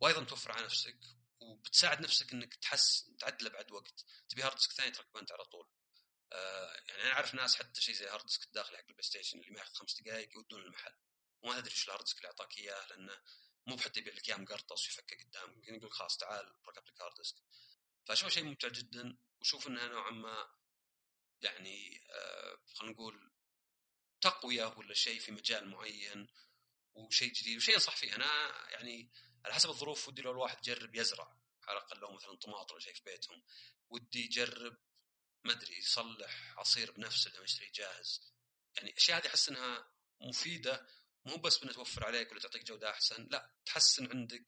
وأيضا 0.00 0.24
توفر 0.24 0.52
على 0.52 0.64
نفسك 0.64 0.98
وبتساعد 1.40 2.00
نفسك 2.00 2.32
إنك 2.32 2.54
تحس 2.54 3.10
تعدله 3.18 3.50
بعد 3.50 3.72
وقت. 3.72 4.04
تبي 4.28 4.42
hard 4.42 4.56
disk 4.56 4.72
ثاني 4.72 4.90
تركبه 4.90 5.20
أنت 5.20 5.32
على 5.32 5.44
طول. 5.44 5.68
آه 6.32 6.72
يعني 6.88 7.02
أنا 7.02 7.12
أعرف 7.12 7.34
ناس 7.34 7.56
حتى 7.56 7.80
شيء 7.80 7.94
زي 7.94 8.08
hard 8.08 8.26
disk 8.26 8.44
الداخلي 8.44 8.76
حق 8.76 8.84
ال 8.88 9.02
PlayStation 9.02 9.40
اللي 9.40 9.50
ما 9.50 9.58
ياخذ 9.58 9.74
خمس 9.74 10.02
دقائق 10.02 10.34
يودون 10.34 10.62
المحل. 10.62 10.94
وما 11.42 11.60
تدري 11.60 11.70
إيش 11.70 11.90
disk 12.00 12.16
اللي 12.16 12.28
أعطاك 12.28 12.58
إياه 12.58 12.86
لأنه 12.86 13.18
مو 13.66 13.76
بحتى 13.76 14.00
يبيع 14.00 14.14
لك 14.14 14.28
إياه 14.28 14.36
مقرطص 14.36 14.86
ويفكه 14.86 15.16
قدامك 15.24 15.56
يمكن 15.56 15.74
يقول 15.74 15.92
خلاص 15.92 16.16
تعال 16.16 16.54
ركبت 16.68 16.88
لك 16.90 17.00
hard 17.00 17.14
disk 17.16 17.36
فأشوفه 18.06 18.28
شيء 18.28 18.44
ممتع 18.44 18.68
جدا 18.68 19.18
وشوف 19.40 19.66
انها 19.66 19.88
نوعا 19.88 20.10
ما 20.10 20.50
يعني 21.40 22.00
آه 22.10 22.58
خلينا 22.74 22.94
نقول 22.94 23.32
تقوية 24.20 24.64
ولا 24.64 24.94
شيء 24.94 25.20
في 25.20 25.32
مجال 25.32 25.68
معين 25.68 26.28
وشيء 26.94 27.32
جديد 27.32 27.56
وشيء 27.56 27.74
أنصح 27.74 27.96
فيه. 27.96 28.16
أنا 28.16 28.26
يعني 28.70 29.10
على 29.44 29.54
حسب 29.54 29.68
الظروف 29.68 30.08
ودي 30.08 30.22
لو 30.22 30.30
الواحد 30.30 30.58
يجرب 30.58 30.94
يزرع 30.94 31.38
على 31.64 31.78
الأقل 31.78 31.98
لو 31.98 32.12
مثلا 32.12 32.36
طماط 32.36 32.72
ولا 32.72 32.80
شيء 32.80 32.94
في 32.94 33.02
بيتهم 33.04 33.42
ودي 33.90 34.24
يجرب 34.24 34.76
ما 35.44 35.52
أدري 35.52 35.78
يصلح 35.78 36.58
عصير 36.58 36.92
بنفسه 36.92 37.30
لما 37.30 37.44
يشتري 37.44 37.70
جاهز. 37.70 38.32
يعني 38.76 38.90
الأشياء 38.90 39.18
هذه 39.18 39.26
أحس 39.26 39.48
إنها 39.48 39.92
مفيدة 40.20 40.86
مو 41.24 41.36
بس 41.36 41.58
بانها 41.58 41.74
توفر 41.74 42.06
عليك 42.06 42.32
ولا 42.32 42.40
تعطيك 42.40 42.64
جودة 42.64 42.90
أحسن 42.90 43.28
لا 43.30 43.50
تحسن 43.66 44.10
عندك 44.10 44.44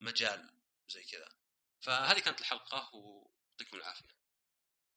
مجال 0.00 0.50
زي 0.88 1.04
كذا. 1.04 1.28
فهذه 1.80 2.18
كانت 2.18 2.40
الحلقة 2.40 2.90
ويعطيكم 2.94 3.76
العافية. 3.76 4.14